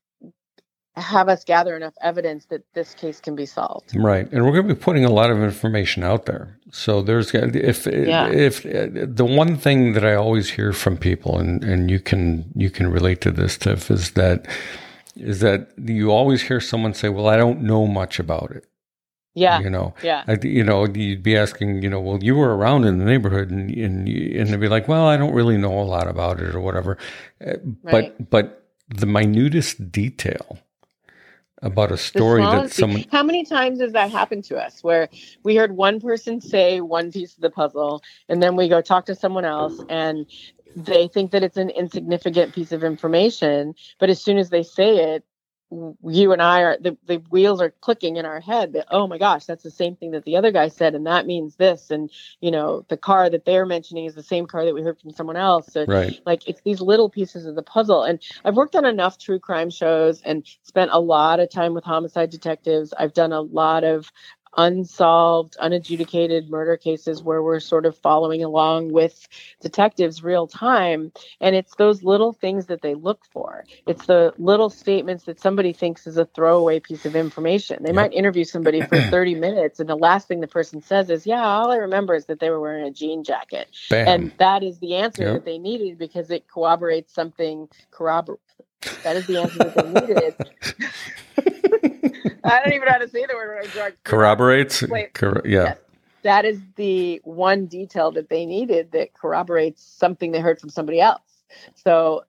[1.00, 3.96] have us gather enough evidence that this case can be solved.
[3.96, 6.58] Right, and we're going to be putting a lot of information out there.
[6.72, 8.28] So there's if yeah.
[8.30, 12.70] if the one thing that I always hear from people, and and you can you
[12.70, 14.48] can relate to this, Tiff, is that
[15.16, 18.66] is that you always hear someone say, "Well, I don't know much about it."
[19.36, 19.60] Yeah.
[19.60, 20.24] You know, yeah.
[20.28, 23.52] I, you know, you'd be asking, you know, well, you were around in the neighborhood
[23.52, 26.56] and, and, and they'd be like, well, I don't really know a lot about it
[26.56, 26.98] or whatever.
[27.46, 27.54] Uh,
[27.84, 28.14] right.
[28.18, 30.60] But, but the minutest detail
[31.62, 35.10] about a story that someone how many times has that happened to us where
[35.44, 39.06] we heard one person say one piece of the puzzle and then we go talk
[39.06, 40.26] to someone else and
[40.76, 45.14] they think that it's an insignificant piece of information but as soon as they say
[45.14, 45.26] it
[45.72, 49.20] you and I are the, the wheels are clicking in our head that oh my
[49.20, 51.92] gosh that's the same thing that the other guy said and that means this.
[51.92, 52.10] And
[52.42, 55.12] you know the car that they're mentioning is the same car that we heard from
[55.12, 55.68] someone else.
[55.72, 56.20] So right.
[56.26, 58.04] like it's these little pieces of the puzzle.
[58.04, 61.84] And I've worked on enough true crime shows and spent a lot of time with
[61.84, 62.94] homicide detectives.
[62.98, 64.12] I've done a lot of
[64.58, 69.28] unsolved, unadjudicated murder cases where we're sort of following along with
[69.62, 71.12] detectives real time.
[71.40, 73.66] And it's those little things that they look for.
[73.88, 77.84] It's the little statements that somebody thinks is a throwaway piece of information.
[77.84, 77.96] They yep.
[77.96, 81.44] might interview somebody for 30 minutes, and the last thing the person says is, Yeah,
[81.44, 83.70] all I remember is that they were wearing a jean jacket.
[83.90, 84.08] Bam.
[84.08, 85.34] And that is the answer yep.
[85.34, 88.40] that they needed because it corroborates something corroborate.
[89.04, 89.90] That is the answer that they
[91.44, 92.06] needed.
[92.44, 93.96] I don't even know how to say the word.
[94.04, 94.84] Corroborates.
[95.14, 95.64] Cor- yeah.
[95.64, 95.78] Yes.
[96.24, 101.00] That is the one detail that they needed that corroborates something they heard from somebody
[101.00, 101.22] else.
[101.76, 102.24] So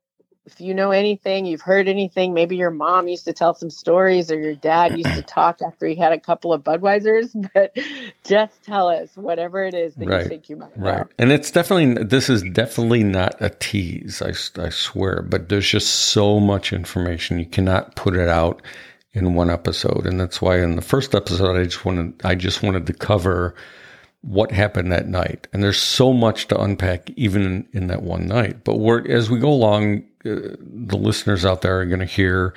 [0.47, 4.31] if you know anything, you've heard anything, maybe your mom used to tell some stories
[4.31, 7.77] or your dad used to talk after he had a couple of Budweisers, but
[8.25, 10.23] just tell us whatever it is that right.
[10.23, 10.91] you think you might know.
[10.91, 11.07] Right.
[11.19, 14.31] And it's definitely, this is definitely not a tease, I,
[14.61, 17.39] I swear, but there's just so much information.
[17.39, 18.63] You cannot put it out
[19.13, 20.07] in one episode.
[20.07, 23.55] And that's why in the first episode, I just wanted, I just wanted to cover
[24.23, 25.49] what happened that night.
[25.53, 28.65] And there's so much to unpack even in, in that one night.
[28.65, 32.55] But as we go along, uh, the listeners out there are going to hear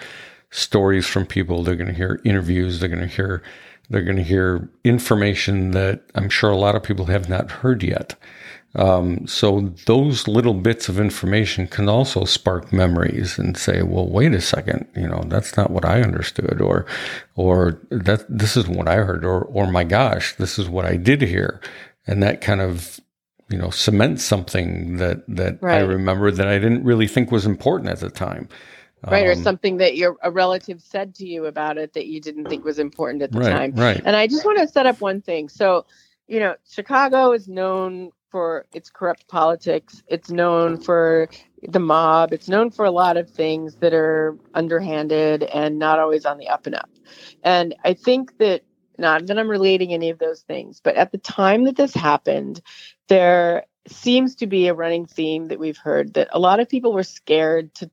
[0.52, 1.64] stories from people.
[1.64, 2.80] They're going to hear interviews.
[2.80, 3.42] They're going to hear,
[3.90, 7.82] they're going to hear information that I'm sure a lot of people have not heard
[7.82, 8.16] yet.
[8.76, 14.34] Um, so those little bits of information can also spark memories and say, well, wait
[14.34, 16.88] a second, you know, that's not what I understood or,
[17.36, 20.98] or that this is what I heard or, or my gosh, this is what I
[20.98, 21.62] did hear.
[22.08, 23.00] And that kind of,
[23.48, 25.78] you know, cements something that, that right.
[25.78, 28.50] I remember that I didn't really think was important at the time.
[29.06, 29.26] Right.
[29.26, 32.46] Um, or something that your, a relative said to you about it that you didn't
[32.50, 33.72] think was important at the right, time.
[33.76, 34.02] Right.
[34.04, 35.50] And I just want to set up one thing.
[35.50, 35.86] So,
[36.28, 40.02] you know, Chicago is known for its corrupt politics.
[40.08, 41.30] It's known for
[41.62, 42.34] the mob.
[42.34, 46.48] It's known for a lot of things that are underhanded and not always on the
[46.48, 46.90] up and up.
[47.44, 48.64] And I think that
[48.98, 52.60] not that I'm relating any of those things, but at the time that this happened,
[53.08, 56.92] there seems to be a running theme that we've heard that a lot of people
[56.92, 57.92] were scared to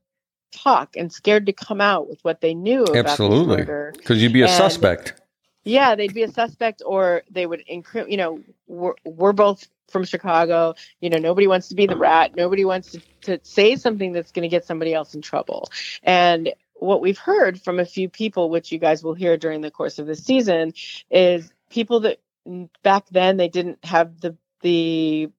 [0.51, 3.63] talk and scared to come out with what they knew about Absolutely.
[3.95, 5.21] Because you'd be a and, suspect.
[5.65, 10.03] Yeah, they'd be a suspect or they would incriminate, you know, we're, we're both from
[10.03, 10.75] Chicago.
[10.99, 12.35] You know, nobody wants to be the rat.
[12.35, 15.69] Nobody wants to, to say something that's going to get somebody else in trouble.
[16.03, 19.71] And what we've heard from a few people, which you guys will hear during the
[19.71, 20.73] course of the season,
[21.09, 25.29] is people that mm, back then they didn't have the the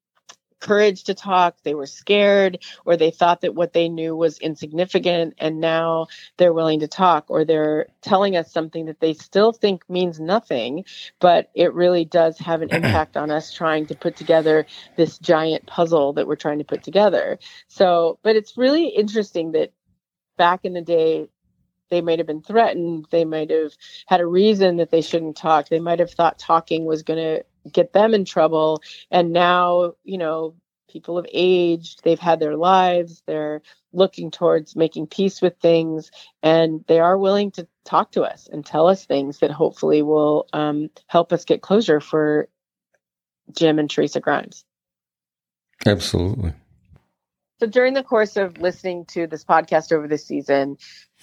[0.63, 5.35] courage to talk, they were scared, or they thought that what they knew was insignificant,
[5.39, 6.07] and now
[6.39, 10.85] they're willing to talk, or they're telling us something that they still think means nothing,
[11.21, 14.65] but it really does have an impact on us trying to put together
[14.97, 17.39] this giant puzzle that we're trying to put together.
[17.69, 19.73] So, but it's really interesting that
[20.39, 21.29] back in the day,
[21.91, 23.07] they might have been threatened.
[23.11, 23.73] They might have
[24.07, 25.69] had a reason that they shouldn't talk.
[25.69, 28.83] They might have thought talking was going to get them in trouble.
[29.11, 30.55] And now, you know,
[30.89, 36.11] people have aged, they've had their lives, they're looking towards making peace with things,
[36.43, 40.47] and they are willing to talk to us and tell us things that hopefully will
[40.53, 42.49] um, help us get closure for
[43.51, 44.65] Jim and Teresa Grimes.
[45.87, 46.53] Absolutely.
[47.63, 50.79] So during the course of listening to this podcast over the season,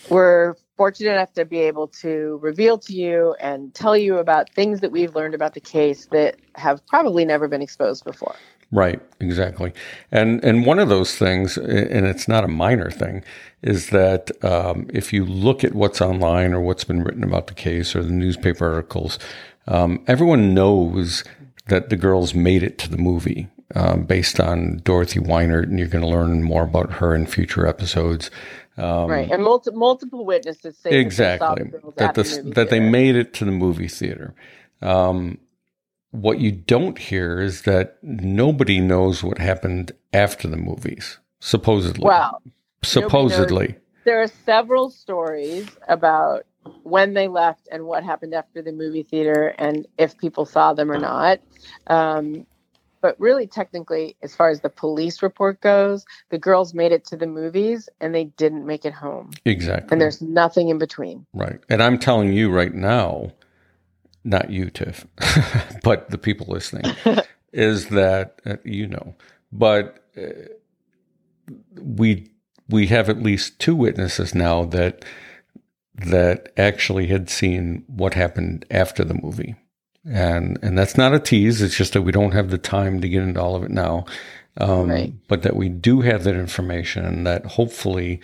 [0.10, 4.80] we're fortunate enough to be able to reveal to you and tell you about things
[4.80, 8.38] that we've learned about the case that have probably never been exposed before.
[8.72, 9.74] Right, exactly.
[10.14, 13.22] And and one of those things, and it's not a minor thing,
[13.62, 17.54] is that um, if you look at what's online or what's been written about the
[17.54, 19.20] case or the newspaper articles,
[19.68, 21.26] um, everyone knows
[21.68, 25.88] that the girls made it to the movie um, based on Dorothy Weinert, and you're
[25.88, 28.32] going to learn more about her in future episodes.
[28.78, 33.34] Um, right, and multi- multiple witnesses say exactly that, that, the, that they made it
[33.36, 34.34] to the movie theater.
[34.82, 35.40] Um,
[36.12, 42.06] what you don't hear is that nobody knows what happened after the movies, supposedly.
[42.06, 42.40] Wow.
[42.84, 43.76] Supposedly.
[44.06, 46.46] There are several stories about
[46.84, 50.92] when they left and what happened after the movie theater and if people saw them
[50.92, 51.40] or not.
[51.88, 52.46] Um,
[53.02, 57.18] but really, technically, as far as the police report goes, the girls made it to
[57.18, 59.32] the movies and they didn't make it home.
[59.46, 59.90] Exactly.
[59.92, 61.26] And there's nothing in between.
[61.34, 61.60] Right.
[61.70, 63.32] And I'm telling you right now,
[64.24, 65.08] not you, Tiff,
[65.84, 66.94] but the people listening,
[67.54, 69.16] is that uh, you know,
[69.52, 70.30] but uh,
[71.82, 72.30] we
[72.68, 75.04] we have at least two witnesses now that
[75.96, 79.56] that actually had seen what happened after the movie
[80.10, 81.62] and and that's not a tease.
[81.62, 84.06] It's just that we don't have the time to get into all of it now.
[84.58, 85.14] Um, right.
[85.28, 88.22] But that we do have that information, and that hopefully.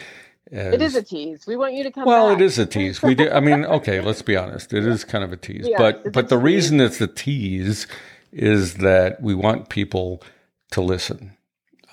[0.52, 1.48] As, it is a tease.
[1.48, 2.06] We want you to come.
[2.06, 2.40] Well, back.
[2.40, 3.02] it is a tease.
[3.02, 3.30] We do.
[3.30, 4.02] I mean, okay.
[4.02, 4.74] Let's be honest.
[4.74, 5.68] It is kind of a tease.
[5.68, 6.44] Yeah, but but the tease.
[6.44, 7.88] reason it's a tease
[8.32, 10.22] is that we want people
[10.72, 11.32] to listen.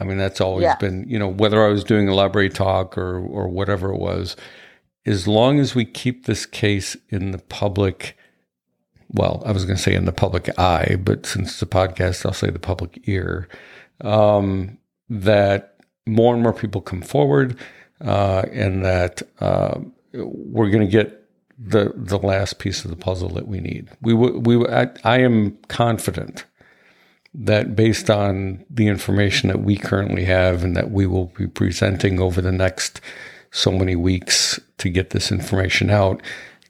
[0.01, 0.77] I mean, that's always yeah.
[0.77, 4.37] been, you know, whether I was doing a library talk or or whatever it was,
[5.07, 8.17] as long as we keep this case in the public
[9.15, 12.25] well, I was going to say in the public eye, but since it's a podcast,
[12.25, 13.49] I'll say the public ear,
[14.01, 17.57] um, that more and more people come forward
[18.01, 19.79] uh, and that uh,
[20.13, 21.19] we're going to get
[21.59, 23.89] the the last piece of the puzzle that we need.
[24.01, 26.45] We we I, I am confident
[27.35, 32.21] that based on the information that we currently have and that we will be presenting
[32.21, 33.01] over the next
[33.51, 36.23] so many weeks to get this information out,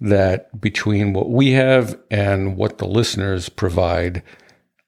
[0.03, 4.23] that between what we have and what the listeners provide,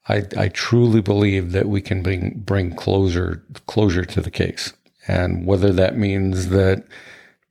[0.08, 4.72] I, I truly believe that we can bring bring closure closure to the case.
[5.06, 6.84] And whether that means that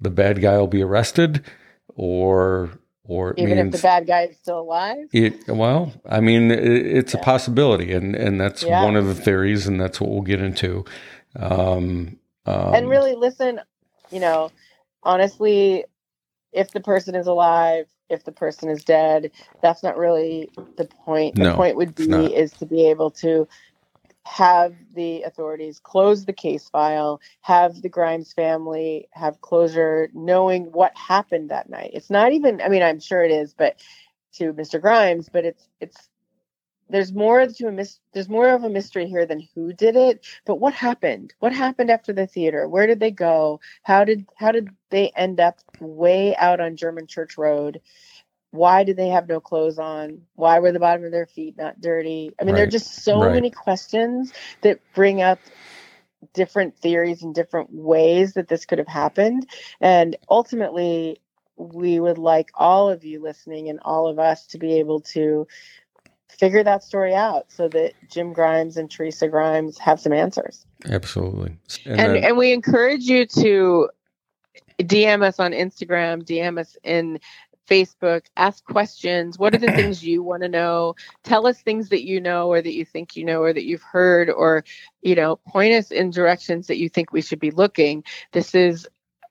[0.01, 1.43] the bad guy will be arrested
[1.95, 2.72] or
[3.05, 5.07] or even means if the bad guy is still alive.
[5.14, 7.22] It well, I mean, it, it's yeah.
[7.22, 8.84] a possibility, and and that's yeah.
[8.84, 10.84] one of the theories, and that's what we'll get into.
[11.38, 13.61] Um, um, and really, listen,
[14.11, 14.51] you know,
[15.01, 15.86] honestly,
[16.54, 19.32] if the person is alive, if the person is dead.
[19.62, 21.36] That's not really the point.
[21.36, 23.47] The no, point would be is to be able to
[24.26, 30.95] have the authorities close the case file, have the Grimes family have closure, knowing what
[30.95, 31.91] happened that night.
[31.93, 33.76] It's not even I mean, I'm sure it is, but
[34.36, 34.80] to Mr.
[34.82, 36.10] Grimes, but it's it's
[36.93, 40.25] there's more to a mis- there's more of a mystery here than who did it
[40.45, 41.33] but what happened?
[41.39, 42.69] What happened after the theater?
[42.69, 43.59] Where did they go?
[43.81, 47.81] How did how did they end up way out on german church road?
[48.51, 50.21] Why did they have no clothes on?
[50.35, 52.31] Why were the bottom of their feet not dirty?
[52.39, 52.59] I mean right.
[52.59, 53.33] there are just so right.
[53.33, 54.31] many questions
[54.61, 55.39] that bring up
[56.33, 59.47] different theories and different ways that this could have happened.
[59.81, 61.19] And ultimately
[61.55, 65.47] we would like all of you listening and all of us to be able to
[66.30, 70.65] figure that story out so that Jim Grimes and Teresa Grimes have some answers.
[70.86, 71.57] Absolutely.
[71.86, 73.89] And and, then, and we encourage you to
[74.80, 77.19] DM us on Instagram, DM us in
[77.69, 79.39] Facebook, ask questions.
[79.39, 80.95] What are the things you want to know?
[81.24, 83.84] Tell us things that you know or that you think you know or that you've
[83.84, 84.65] heard or
[85.01, 88.03] you know, point us in directions that you think we should be looking.
[88.32, 88.88] This is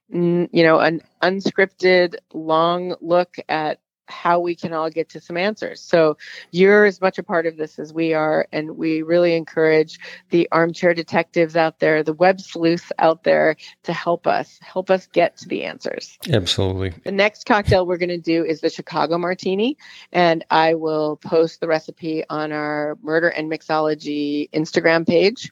[0.09, 5.79] you know, an unscripted long look at how we can all get to some answers.
[5.79, 6.17] So
[6.51, 9.99] you're as much a part of this as we are, and we really encourage
[10.29, 15.07] the armchair detectives out there, the web sleuths out there to help us, help us
[15.07, 16.17] get to the answers.
[16.29, 16.93] Absolutely.
[17.03, 19.77] The next cocktail we're going to do is the Chicago Martini,
[20.11, 25.51] and I will post the recipe on our Murder and Mixology Instagram page.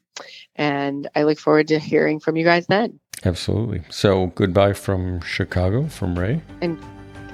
[0.55, 2.99] And I look forward to hearing from you guys then.
[3.23, 3.83] Absolutely.
[3.89, 6.41] So goodbye from Chicago, from Ray.
[6.61, 6.81] And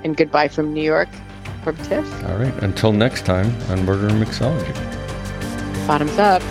[0.04, 1.10] and goodbye from New York
[1.64, 2.24] from Tiff.
[2.26, 2.54] All right.
[2.64, 4.74] Until next time on Murder and Mixology.
[5.88, 6.42] Bottoms up.